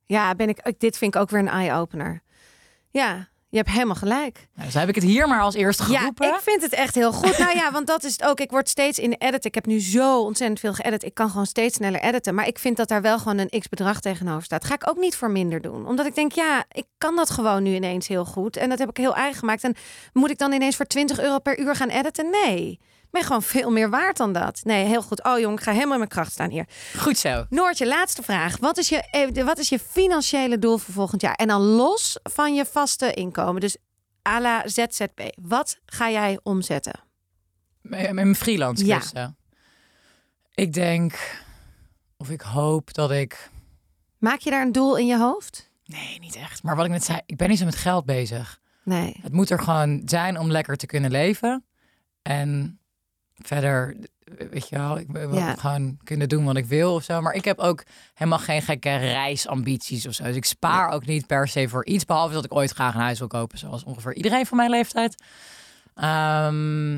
[0.05, 2.21] Ja, ben ik, ik- dit vind ik ook weer een eye-opener.
[2.89, 4.47] Ja, je hebt helemaal gelijk.
[4.53, 6.27] Nou, dus heb ik het hier maar als eerste geroepen.
[6.27, 7.37] Ja, ik vind het echt heel goed.
[7.37, 8.39] nou ja, want dat is het ook.
[8.39, 9.45] Ik word steeds in de edit.
[9.45, 11.03] Ik heb nu zo ontzettend veel geëdit.
[11.03, 12.35] Ik kan gewoon steeds sneller editen.
[12.35, 14.65] Maar ik vind dat daar wel gewoon een x-bedrag tegenover staat.
[14.65, 15.87] Ga ik ook niet voor minder doen.
[15.87, 18.57] Omdat ik denk, ja, ik kan dat gewoon nu ineens heel goed.
[18.57, 19.63] En dat heb ik heel eigen gemaakt.
[19.63, 19.75] En
[20.13, 22.29] moet ik dan ineens voor 20 euro per uur gaan editen?
[22.29, 22.79] Nee.
[23.07, 24.61] Ik ben gewoon veel meer waard dan dat.
[24.63, 25.23] Nee, heel goed.
[25.23, 26.65] Oh jong, ik ga helemaal in mijn kracht staan hier.
[26.97, 27.45] Goed zo.
[27.49, 28.57] Noortje, laatste vraag.
[28.57, 31.33] Wat is, je, eh, wat is je financiële doel voor volgend jaar?
[31.35, 33.61] En dan los van je vaste inkomen.
[33.61, 33.77] Dus
[34.29, 35.21] à la ZZP.
[35.41, 36.99] Wat ga jij omzetten?
[37.81, 38.97] Met met mijn freelance Ja.
[38.97, 39.37] klussen.
[40.53, 41.41] Ik denk,
[42.17, 43.49] of ik hoop dat ik...
[44.17, 45.69] Maak je daar een doel in je hoofd?
[45.85, 46.63] Nee, niet echt.
[46.63, 48.59] Maar wat ik net zei, ik ben niet zo met geld bezig.
[48.83, 49.17] Nee.
[49.21, 51.65] Het moet er gewoon zijn om lekker te kunnen leven.
[52.21, 52.79] En
[53.37, 53.95] verder,
[54.49, 55.55] weet je wel, ik wil Ja.
[55.55, 57.21] gewoon kunnen doen wat ik wil of zo.
[57.21, 57.83] Maar ik heb ook
[58.13, 60.23] helemaal geen gekke reisambities of zo.
[60.23, 63.01] Dus ik spaar ook niet per se voor iets, behalve dat ik ooit graag een
[63.01, 65.23] huis wil kopen, zoals ongeveer iedereen van mijn leeftijd.
[65.95, 66.93] Ehm,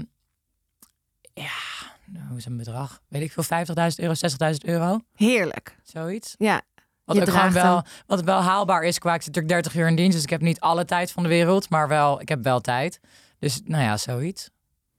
[1.34, 1.58] ja,
[2.06, 3.02] nou, hoe is een bedrag?
[3.08, 5.78] Weet ik veel, 50.000 euro, 60.000 euro, Heerlijk.
[5.84, 6.36] zoiets.
[6.38, 6.62] Ja.
[7.06, 9.88] Wat Je ook gewoon wel, wat wel haalbaar is qua, ik zit natuurlijk 30 uur
[9.88, 12.44] in dienst, dus ik heb niet alle tijd van de wereld, maar wel, ik heb
[12.44, 13.00] wel tijd.
[13.40, 14.50] Dus nou ja, zoiets.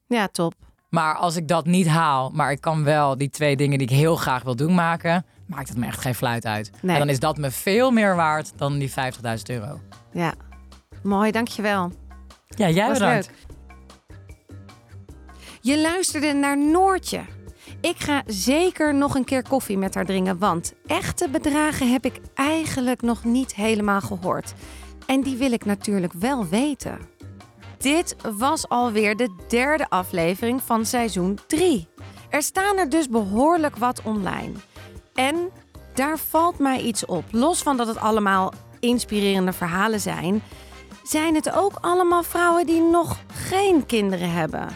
[0.06, 0.54] Ja, top.
[0.90, 3.94] Maar als ik dat niet haal, maar ik kan wel die twee dingen die ik
[3.94, 6.70] heel graag wil doen maken, maakt het me echt geen fluit uit.
[6.82, 6.92] Nee.
[6.92, 8.94] En dan is dat me veel meer waard dan die 50.000
[9.46, 9.80] euro.
[10.12, 10.34] Ja.
[11.02, 11.92] Mooi, dankjewel.
[12.46, 13.26] Ja, jij Was bedankt.
[13.26, 13.36] leuk.
[15.60, 17.20] Je luisterde naar Noortje.
[17.80, 22.20] Ik ga zeker nog een keer koffie met haar drinken, want echte bedragen heb ik
[22.34, 24.52] eigenlijk nog niet helemaal gehoord.
[25.06, 26.98] En die wil ik natuurlijk wel weten.
[27.80, 31.88] Dit was alweer de derde aflevering van seizoen 3.
[32.28, 34.52] Er staan er dus behoorlijk wat online.
[35.14, 35.50] En
[35.94, 37.24] daar valt mij iets op.
[37.30, 40.42] Los van dat het allemaal inspirerende verhalen zijn,
[41.02, 44.68] zijn het ook allemaal vrouwen die nog geen kinderen hebben.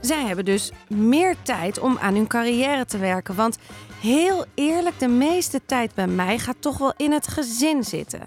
[0.00, 3.34] Zij hebben dus meer tijd om aan hun carrière te werken.
[3.34, 3.58] Want
[4.00, 8.22] heel eerlijk, de meeste tijd bij mij gaat toch wel in het gezin zitten.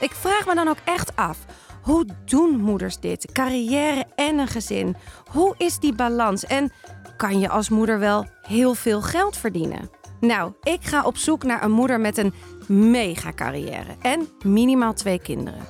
[0.00, 1.38] Ik vraag me dan ook echt af.
[1.82, 3.32] Hoe doen moeders dit?
[3.32, 4.96] Carrière en een gezin.
[5.30, 6.44] Hoe is die balans?
[6.44, 6.72] En
[7.16, 9.90] kan je als moeder wel heel veel geld verdienen?
[10.20, 12.34] Nou, ik ga op zoek naar een moeder met een
[12.66, 15.66] mega carrière en minimaal twee kinderen.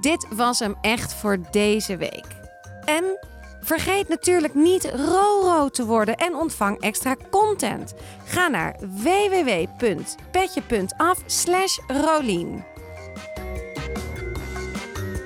[0.00, 2.26] Dit was hem echt voor deze week.
[2.84, 3.18] En
[3.60, 7.94] vergeet natuurlijk niet RoRo te worden en ontvang extra content.
[8.24, 10.02] Ga naar www.petje.af
[11.26, 12.73] slash Rolien.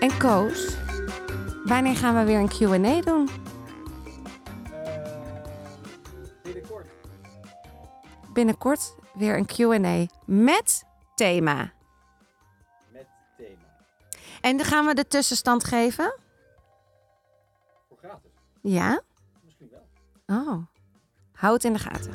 [0.00, 0.76] En Koos,
[1.64, 3.28] wanneer gaan we weer een Q&A doen?
[8.32, 10.84] Binnenkort weer een Q&A met
[11.14, 11.72] thema.
[12.92, 13.64] Met thema.
[14.40, 16.14] En dan gaan we de tussenstand geven?
[17.88, 18.30] Voor gratis?
[18.62, 19.00] Ja?
[19.44, 20.38] Misschien wel.
[20.38, 20.66] Oh.
[21.32, 22.12] Houd het in de gaten.